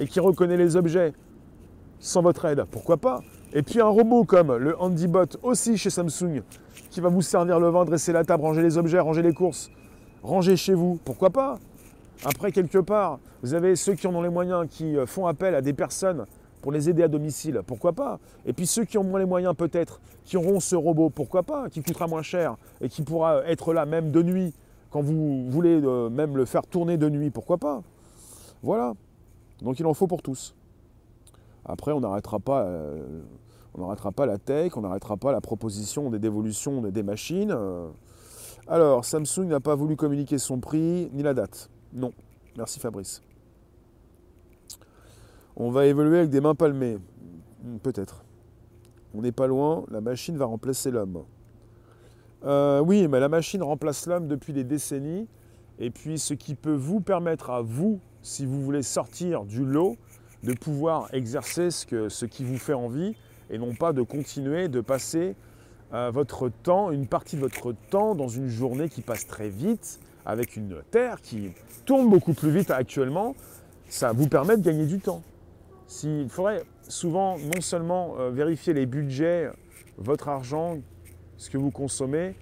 et 0.00 0.08
qui 0.08 0.18
reconnaît 0.18 0.56
les 0.56 0.74
objets 0.74 1.12
sans 2.00 2.22
votre 2.22 2.44
aide, 2.44 2.64
pourquoi 2.72 2.96
pas. 2.96 3.20
Et 3.52 3.62
puis 3.62 3.80
un 3.80 3.86
robot 3.86 4.24
comme 4.24 4.56
le 4.56 4.76
HandyBot 4.82 5.38
aussi 5.44 5.78
chez 5.78 5.90
Samsung, 5.90 6.42
qui 6.90 7.00
va 7.00 7.08
vous 7.08 7.22
servir 7.22 7.60
le 7.60 7.68
vin, 7.68 7.84
dresser 7.84 8.12
la 8.12 8.24
table, 8.24 8.42
ranger 8.42 8.62
les 8.62 8.76
objets, 8.76 8.98
ranger 8.98 9.22
les 9.22 9.32
courses, 9.32 9.70
ranger 10.24 10.56
chez 10.56 10.74
vous, 10.74 10.98
pourquoi 11.04 11.30
pas. 11.30 11.60
Après, 12.24 12.50
quelque 12.50 12.78
part, 12.78 13.20
vous 13.42 13.54
avez 13.54 13.76
ceux 13.76 13.94
qui 13.94 14.08
en 14.08 14.14
ont 14.16 14.22
les 14.22 14.28
moyens, 14.28 14.66
qui 14.68 14.96
euh, 14.96 15.06
font 15.06 15.28
appel 15.28 15.54
à 15.54 15.62
des 15.62 15.72
personnes 15.72 16.26
pour 16.60 16.72
les 16.72 16.88
aider 16.88 17.02
à 17.02 17.08
domicile, 17.08 17.62
pourquoi 17.66 17.92
pas 17.92 18.18
Et 18.46 18.52
puis 18.52 18.66
ceux 18.66 18.84
qui 18.84 18.98
ont 18.98 19.04
moins 19.04 19.20
les 19.20 19.26
moyens 19.26 19.54
peut-être, 19.56 20.00
qui 20.24 20.36
auront 20.36 20.60
ce 20.60 20.76
robot, 20.76 21.10
pourquoi 21.10 21.42
pas 21.42 21.68
Qui 21.68 21.82
coûtera 21.82 22.06
moins 22.06 22.22
cher 22.22 22.56
et 22.80 22.88
qui 22.88 23.02
pourra 23.02 23.44
être 23.46 23.72
là 23.72 23.86
même 23.86 24.10
de 24.10 24.22
nuit, 24.22 24.54
quand 24.90 25.02
vous 25.02 25.48
voulez 25.50 25.80
euh, 25.82 26.08
même 26.08 26.36
le 26.36 26.44
faire 26.44 26.66
tourner 26.66 26.96
de 26.96 27.08
nuit, 27.08 27.30
pourquoi 27.30 27.58
pas 27.58 27.82
Voilà. 28.62 28.94
Donc 29.62 29.78
il 29.80 29.86
en 29.86 29.94
faut 29.94 30.06
pour 30.06 30.22
tous. 30.22 30.54
Après, 31.64 31.92
on 31.92 32.00
n'arrêtera 32.00 32.38
pas, 32.38 32.62
euh, 32.62 33.22
on 33.74 33.82
n'arrêtera 33.82 34.12
pas 34.12 34.26
la 34.26 34.38
tech, 34.38 34.76
on 34.76 34.80
n'arrêtera 34.80 35.16
pas 35.16 35.32
la 35.32 35.40
proposition 35.40 36.10
des 36.10 36.18
dévolutions 36.18 36.80
des 36.80 37.02
machines. 37.02 37.54
Alors, 38.66 39.04
Samsung 39.04 39.46
n'a 39.46 39.60
pas 39.60 39.74
voulu 39.74 39.96
communiquer 39.96 40.38
son 40.38 40.58
prix 40.60 41.10
ni 41.12 41.22
la 41.22 41.34
date. 41.34 41.70
Non. 41.92 42.12
Merci 42.56 42.80
Fabrice. 42.80 43.22
On 45.60 45.70
va 45.70 45.86
évoluer 45.86 46.18
avec 46.18 46.30
des 46.30 46.40
mains 46.40 46.54
palmées. 46.54 46.98
Hmm, 47.64 47.78
peut-être. 47.78 48.24
On 49.12 49.22
n'est 49.22 49.32
pas 49.32 49.48
loin, 49.48 49.84
la 49.90 50.00
machine 50.00 50.36
va 50.36 50.44
remplacer 50.44 50.92
l'homme. 50.92 51.24
Euh, 52.44 52.78
oui, 52.78 53.08
mais 53.08 53.18
la 53.18 53.28
machine 53.28 53.60
remplace 53.64 54.06
l'homme 54.06 54.28
depuis 54.28 54.52
des 54.52 54.62
décennies. 54.62 55.26
Et 55.80 55.90
puis 55.90 56.20
ce 56.20 56.32
qui 56.32 56.54
peut 56.54 56.76
vous 56.76 57.00
permettre 57.00 57.50
à 57.50 57.60
vous, 57.60 57.98
si 58.22 58.46
vous 58.46 58.62
voulez 58.62 58.84
sortir 58.84 59.44
du 59.44 59.64
lot, 59.64 59.96
de 60.44 60.52
pouvoir 60.52 61.12
exercer 61.12 61.72
ce, 61.72 62.24
qui 62.24 62.44
vous 62.44 62.58
fait 62.58 62.74
envie 62.74 63.16
et 63.50 63.58
non 63.58 63.74
pas 63.74 63.92
de 63.92 64.02
continuer 64.02 64.68
de 64.68 64.80
passer 64.80 65.34
euh, 65.92 66.12
votre 66.12 66.48
temps, 66.48 66.92
une 66.92 67.08
partie 67.08 67.34
de 67.34 67.40
votre 67.40 67.74
temps 67.90 68.14
dans 68.14 68.28
une 68.28 68.48
journée 68.48 68.88
qui 68.88 69.00
passe 69.00 69.26
très 69.26 69.48
vite, 69.48 69.98
avec 70.24 70.54
une 70.54 70.82
Terre 70.92 71.20
qui 71.20 71.50
tourne 71.84 72.08
beaucoup 72.08 72.34
plus 72.34 72.50
vite 72.50 72.70
actuellement. 72.70 73.34
Ça 73.88 74.12
vous 74.12 74.28
permet 74.28 74.56
de 74.56 74.62
gagner 74.62 74.86
du 74.86 75.00
temps. 75.00 75.22
Il 76.04 76.28
faudrait 76.28 76.64
souvent 76.88 77.38
non 77.38 77.60
seulement 77.60 78.16
euh, 78.18 78.30
vérifier 78.30 78.74
les 78.74 78.86
budgets, 78.86 79.50
votre 79.96 80.28
argent, 80.28 80.78
ce 81.36 81.50
que 81.50 81.56
vous 81.56 81.70
consommez 81.70 82.34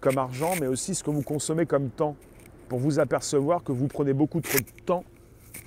comme 0.00 0.18
argent, 0.18 0.52
mais 0.60 0.66
aussi 0.66 0.94
ce 0.94 1.02
que 1.02 1.10
vous 1.10 1.22
consommez 1.22 1.66
comme 1.66 1.88
temps, 1.88 2.16
pour 2.68 2.78
vous 2.78 2.98
apercevoir 2.98 3.62
que 3.64 3.72
vous 3.72 3.88
prenez 3.88 4.12
beaucoup 4.12 4.40
trop 4.40 4.58
de 4.58 4.84
temps 4.84 5.04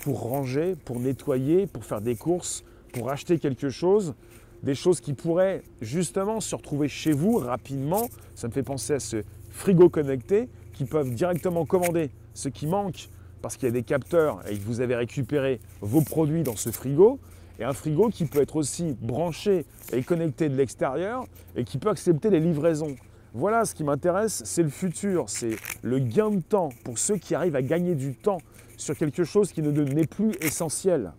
pour 0.03 0.21
ranger, 0.21 0.75
pour 0.85 0.99
nettoyer, 0.99 1.67
pour 1.67 1.83
faire 1.83 2.01
des 2.01 2.15
courses, 2.15 2.63
pour 2.93 3.09
acheter 3.09 3.39
quelque 3.39 3.69
chose, 3.69 4.13
des 4.63 4.75
choses 4.75 5.01
qui 5.01 5.13
pourraient 5.13 5.63
justement 5.81 6.39
se 6.39 6.55
retrouver 6.55 6.87
chez 6.87 7.11
vous 7.11 7.37
rapidement. 7.37 8.07
Ça 8.35 8.47
me 8.47 8.53
fait 8.53 8.63
penser 8.63 8.93
à 8.93 8.99
ce 8.99 9.23
frigo 9.49 9.89
connecté 9.89 10.47
qui 10.73 10.85
peuvent 10.85 11.13
directement 11.13 11.65
commander 11.65 12.11
ce 12.33 12.49
qui 12.49 12.67
manque 12.67 13.09
parce 13.41 13.57
qu'il 13.57 13.67
y 13.67 13.69
a 13.69 13.73
des 13.73 13.83
capteurs 13.83 14.41
et 14.49 14.57
que 14.57 14.63
vous 14.63 14.81
avez 14.81 14.95
récupéré 14.95 15.59
vos 15.81 16.01
produits 16.01 16.43
dans 16.43 16.55
ce 16.55 16.71
frigo. 16.71 17.19
Et 17.59 17.63
un 17.63 17.73
frigo 17.73 18.09
qui 18.09 18.25
peut 18.25 18.41
être 18.41 18.55
aussi 18.55 18.95
branché 19.01 19.65
et 19.91 20.01
connecté 20.03 20.47
de 20.47 20.55
l'extérieur 20.55 21.25
et 21.55 21.65
qui 21.65 21.77
peut 21.77 21.89
accepter 21.89 22.29
les 22.29 22.39
livraisons. 22.39 22.95
Voilà, 23.33 23.65
ce 23.65 23.75
qui 23.75 23.83
m'intéresse, 23.83 24.41
c'est 24.45 24.63
le 24.63 24.69
futur, 24.69 25.25
c'est 25.29 25.55
le 25.81 25.99
gain 25.99 26.31
de 26.31 26.41
temps 26.41 26.69
pour 26.83 26.97
ceux 26.97 27.17
qui 27.17 27.35
arrivent 27.35 27.55
à 27.55 27.61
gagner 27.61 27.95
du 27.95 28.15
temps 28.15 28.39
sur 28.77 28.95
quelque 28.97 29.23
chose 29.23 29.51
qui 29.51 29.61
n'est 29.61 30.07
plus 30.07 30.31
essentiel. 30.41 31.11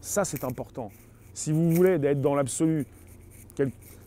Ça, 0.00 0.24
c'est 0.24 0.44
important. 0.44 0.90
Si 1.34 1.52
vous 1.52 1.72
voulez 1.72 1.98
être 2.02 2.20
dans 2.20 2.34
l'absolu, 2.34 2.86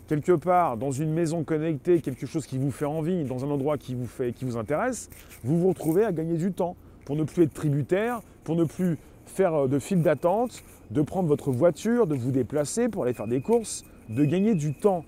quelque 0.07 0.31
part, 0.31 0.77
dans 0.77 0.91
une 0.91 1.13
maison 1.13 1.43
connectée, 1.43 2.01
quelque 2.01 2.25
chose 2.25 2.47
qui 2.47 2.57
vous 2.57 2.71
fait 2.71 2.85
envie, 2.85 3.23
dans 3.23 3.43
un 3.43 3.49
endroit 3.49 3.77
qui 3.77 3.93
vous, 3.93 4.07
fait, 4.07 4.31
qui 4.31 4.45
vous 4.45 4.57
intéresse, 4.57 5.09
vous 5.43 5.59
vous 5.59 5.69
retrouvez 5.69 6.05
à 6.05 6.11
gagner 6.11 6.37
du 6.37 6.53
temps 6.53 6.75
pour 7.05 7.15
ne 7.15 7.23
plus 7.23 7.43
être 7.43 7.53
tributaire, 7.53 8.21
pour 8.43 8.55
ne 8.55 8.63
plus 8.65 8.97
faire 9.25 9.53
euh, 9.53 9.67
de 9.67 9.79
file 9.79 10.01
d'attente, 10.01 10.63
de 10.91 11.01
prendre 11.01 11.27
votre 11.27 11.51
voiture, 11.51 12.07
de 12.07 12.15
vous 12.15 12.31
déplacer 12.31 12.89
pour 12.89 13.03
aller 13.03 13.13
faire 13.13 13.27
des 13.27 13.41
courses, 13.41 13.85
de 14.09 14.25
gagner 14.25 14.55
du 14.55 14.73
temps. 14.73 15.05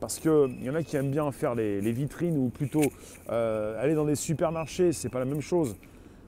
Parce 0.00 0.18
qu'il 0.18 0.62
y 0.62 0.68
en 0.68 0.74
a 0.74 0.82
qui 0.82 0.96
aiment 0.96 1.10
bien 1.10 1.30
faire 1.32 1.54
les, 1.54 1.80
vitrines 1.92 2.36
ou 2.36 2.48
plutôt 2.48 2.82
euh, 3.30 3.82
aller 3.82 3.94
dans 3.94 4.04
des 4.04 4.14
supermarchés, 4.14 4.92
c'est 4.92 5.08
pas 5.08 5.18
la 5.18 5.24
même 5.24 5.40
chose. 5.40 5.76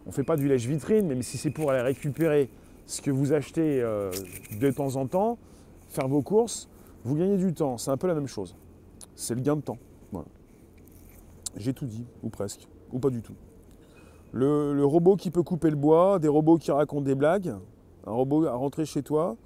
On 0.07 0.11
ne 0.11 0.15
fait 0.15 0.25
pas 0.25 0.37
du 0.37 0.49
lèche-vitrine, 0.49 1.07
mais 1.07 1.21
si 1.21 1.37
c'est 1.37 1.51
pour 1.51 1.71
aller 1.71 1.83
récupérer 1.83 2.49
ce 2.87 3.03
que 3.03 3.11
vous 3.11 3.35
achetez 3.35 3.83
euh, 3.83 4.11
de 4.59 4.71
temps 4.71 4.97
en 4.97 5.07
temps, 5.07 5.37
faire 5.89 6.09
vos 6.09 6.23
courses, 6.23 6.71
vous 7.05 7.15
gagnez 7.15 7.37
du 7.37 7.53
temps. 7.53 7.77
C'est 7.77 7.91
un 7.91 7.99
peu 7.99 8.07
la 8.07 8.15
même 8.15 8.27
chose. 8.27 8.57
C'est 9.15 9.35
le 9.35 9.43
gain 9.43 9.57
de 9.57 9.61
temps. 9.61 9.79
J'ai 11.57 11.73
tout 11.73 11.87
dit, 11.87 12.07
ou 12.23 12.29
presque, 12.29 12.69
ou 12.93 12.99
pas 12.99 13.11
du 13.11 13.21
tout. 13.23 13.35
Le, 14.33 14.85
robot 14.85 15.17
qui 15.17 15.31
peut 15.31 15.43
couper 15.43 15.71
le 15.71 15.77
bois, 15.77 16.19
des 16.19 16.29
robots 16.29 16.59
qui 16.59 16.71
racontent 16.71 17.03
des 17.03 17.15
blagues, 17.15 17.55
un 18.07 18.13
robot 18.13 18.47
à 18.47 18.55
rentrer 18.55 18.85
chez 18.85 19.03
toi. 19.03 19.37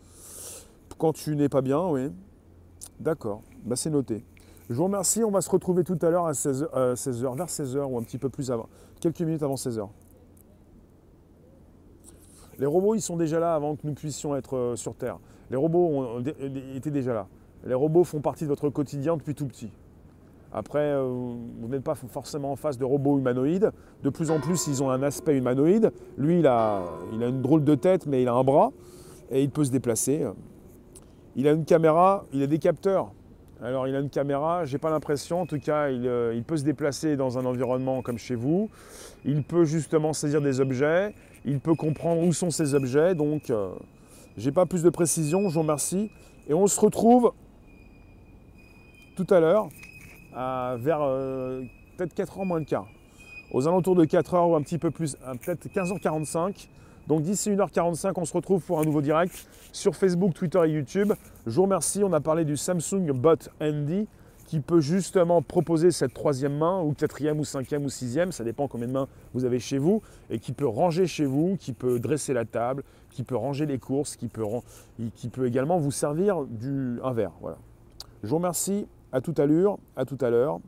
Quand 0.98 1.12
tu 1.12 1.36
n'es 1.36 1.48
pas 1.48 1.62
bien, 1.62 1.86
oui. 1.86 2.10
D'accord, 3.00 3.42
bah, 3.64 3.76
c'est 3.76 3.90
noté. 3.90 4.24
Je 4.68 4.74
vous 4.74 4.84
remercie, 4.84 5.24
on 5.24 5.30
va 5.30 5.40
se 5.40 5.50
retrouver 5.50 5.84
tout 5.84 5.98
à 6.02 6.10
l'heure 6.10 6.26
à 6.26 6.32
16h, 6.32 6.68
euh, 6.74 6.94
vers 7.34 7.46
16h 7.46 7.84
ou 7.84 7.98
un 7.98 8.02
petit 8.02 8.18
peu 8.18 8.28
plus 8.28 8.50
avant, 8.50 8.68
quelques 9.00 9.20
minutes 9.20 9.42
avant 9.42 9.56
16h. 9.56 9.88
Les 12.58 12.66
robots, 12.66 12.94
ils 12.94 13.00
sont 13.00 13.16
déjà 13.16 13.40
là 13.40 13.54
avant 13.54 13.76
que 13.76 13.86
nous 13.86 13.94
puissions 13.94 14.36
être 14.36 14.56
euh, 14.56 14.76
sur 14.76 14.94
Terre. 14.94 15.18
Les 15.50 15.56
robots 15.56 16.20
étaient 16.74 16.90
déjà 16.90 17.12
là. 17.12 17.26
Les 17.64 17.74
robots 17.74 18.04
font 18.04 18.20
partie 18.20 18.44
de 18.44 18.48
votre 18.48 18.70
quotidien 18.70 19.16
depuis 19.16 19.34
tout 19.34 19.46
petit. 19.46 19.70
Après, 20.52 20.80
euh, 20.80 21.02
vous 21.02 21.68
n'êtes 21.68 21.82
pas 21.82 21.94
forcément 21.94 22.52
en 22.52 22.56
face 22.56 22.78
de 22.78 22.84
robots 22.84 23.18
humanoïdes. 23.18 23.70
De 24.02 24.10
plus 24.10 24.30
en 24.30 24.40
plus, 24.40 24.66
ils 24.66 24.82
ont 24.82 24.90
un 24.90 25.02
aspect 25.02 25.36
humanoïde. 25.36 25.92
Lui, 26.18 26.40
il 26.40 26.46
a, 26.46 26.82
il 27.12 27.22
a 27.22 27.28
une 27.28 27.42
drôle 27.42 27.64
de 27.64 27.74
tête, 27.74 28.06
mais 28.06 28.22
il 28.22 28.28
a 28.28 28.34
un 28.34 28.44
bras 28.44 28.70
et 29.30 29.42
il 29.42 29.50
peut 29.50 29.64
se 29.64 29.70
déplacer. 29.70 30.26
Il 31.36 31.48
a 31.48 31.52
une 31.52 31.64
caméra, 31.64 32.26
il 32.32 32.42
a 32.42 32.46
des 32.46 32.58
capteurs. 32.58 33.12
Alors 33.62 33.86
il 33.86 33.94
a 33.94 34.00
une 34.00 34.10
caméra, 34.10 34.64
j'ai 34.64 34.78
pas 34.78 34.90
l'impression, 34.90 35.42
en 35.42 35.46
tout 35.46 35.60
cas 35.60 35.88
il, 35.88 36.04
euh, 36.08 36.40
peut 36.44 36.56
se 36.56 36.64
déplacer 36.64 37.16
dans 37.16 37.38
un 37.38 37.44
environnement 37.44 38.02
comme 38.02 38.18
chez 38.18 38.34
vous, 38.34 38.68
il 39.24 39.44
peut 39.44 39.64
justement 39.64 40.12
saisir 40.12 40.40
des 40.40 40.58
objets, 40.58 41.14
il 41.44 41.60
peut 41.60 41.76
comprendre 41.76 42.22
où 42.22 42.32
sont 42.32 42.50
ces 42.50 42.74
objets, 42.74 43.14
donc 43.14 43.50
euh, 43.50 43.70
j'ai 44.36 44.50
pas 44.50 44.66
plus 44.66 44.82
de 44.82 44.90
précision, 44.90 45.48
je 45.48 45.54
vous 45.54 45.60
remercie. 45.60 46.10
Et 46.48 46.54
on 46.54 46.66
se 46.66 46.80
retrouve 46.80 47.32
tout 49.14 49.26
à 49.30 49.38
l'heure 49.38 49.68
vers 50.34 51.02
euh, 51.02 51.62
peut-être 51.96 52.14
4h 52.14 52.46
moins 52.46 52.60
de 52.60 52.66
quart, 52.66 52.86
aux 53.52 53.66
alentours 53.68 53.94
de 53.94 54.04
4h 54.04 54.50
ou 54.50 54.56
un 54.56 54.62
petit 54.62 54.78
peu 54.78 54.90
plus, 54.90 55.16
peut-être 55.44 55.66
15h45. 55.68 56.68
Donc 57.08 57.22
d'ici 57.22 57.50
1h45, 57.50 58.12
on 58.16 58.24
se 58.24 58.32
retrouve 58.32 58.62
pour 58.62 58.78
un 58.78 58.84
nouveau 58.84 59.02
direct 59.02 59.48
sur 59.72 59.96
Facebook, 59.96 60.34
Twitter 60.34 60.60
et 60.64 60.70
YouTube. 60.70 61.12
Je 61.46 61.56
vous 61.56 61.62
remercie, 61.62 62.04
on 62.04 62.12
a 62.12 62.20
parlé 62.20 62.44
du 62.44 62.56
Samsung 62.56 63.10
Bot 63.12 63.48
Handy 63.60 64.06
qui 64.52 64.60
peut 64.60 64.80
justement 64.80 65.40
proposer 65.40 65.90
cette 65.90 66.12
troisième 66.12 66.58
main, 66.58 66.82
ou 66.82 66.92
quatrième, 66.92 67.40
ou 67.40 67.44
cinquième, 67.44 67.84
ou 67.84 67.88
sixième, 67.88 68.32
ça 68.32 68.44
dépend 68.44 68.68
combien 68.68 68.86
de 68.86 68.92
mains 68.92 69.08
vous 69.32 69.46
avez 69.46 69.58
chez 69.58 69.78
vous, 69.78 70.02
et 70.28 70.38
qui 70.38 70.52
peut 70.52 70.66
ranger 70.66 71.06
chez 71.06 71.24
vous, 71.24 71.56
qui 71.58 71.72
peut 71.72 71.98
dresser 71.98 72.34
la 72.34 72.44
table, 72.44 72.82
qui 73.10 73.22
peut 73.22 73.36
ranger 73.36 73.64
les 73.64 73.78
courses, 73.78 74.14
qui 74.14 74.28
peut, 74.28 74.44
qui 75.14 75.28
peut 75.28 75.46
également 75.46 75.78
vous 75.78 75.90
servir 75.90 76.44
du, 76.44 76.98
un 77.02 77.12
verre. 77.12 77.32
Voilà. 77.40 77.56
Je 78.22 78.28
vous 78.28 78.36
remercie, 78.36 78.86
à 79.12 79.20
toute 79.20 79.38
allure, 79.38 79.78
à 79.96 80.04
tout 80.04 80.18
à 80.20 80.30
l'heure, 80.30 80.58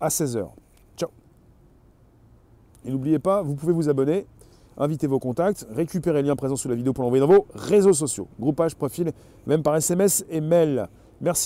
à 0.00 0.08
16h. 0.08 0.48
Ciao 0.96 1.10
Et 2.84 2.90
n'oubliez 2.90 3.18
pas, 3.18 3.42
vous 3.42 3.54
pouvez 3.54 3.72
vous 3.72 3.88
abonner 3.88 4.26
invitez 4.80 5.06
vos 5.06 5.18
contacts, 5.18 5.66
récupérez 5.70 6.22
le 6.22 6.28
lien 6.28 6.36
présent 6.36 6.56
sous 6.56 6.68
la 6.68 6.74
vidéo 6.74 6.92
pour 6.92 7.04
l'envoyer 7.04 7.20
dans 7.20 7.32
vos 7.32 7.46
réseaux 7.54 7.92
sociaux, 7.92 8.28
groupage, 8.40 8.74
profil, 8.74 9.12
même 9.46 9.62
par 9.62 9.76
SMS 9.76 10.24
et 10.30 10.40
mail. 10.40 10.88
Merci. 11.20 11.38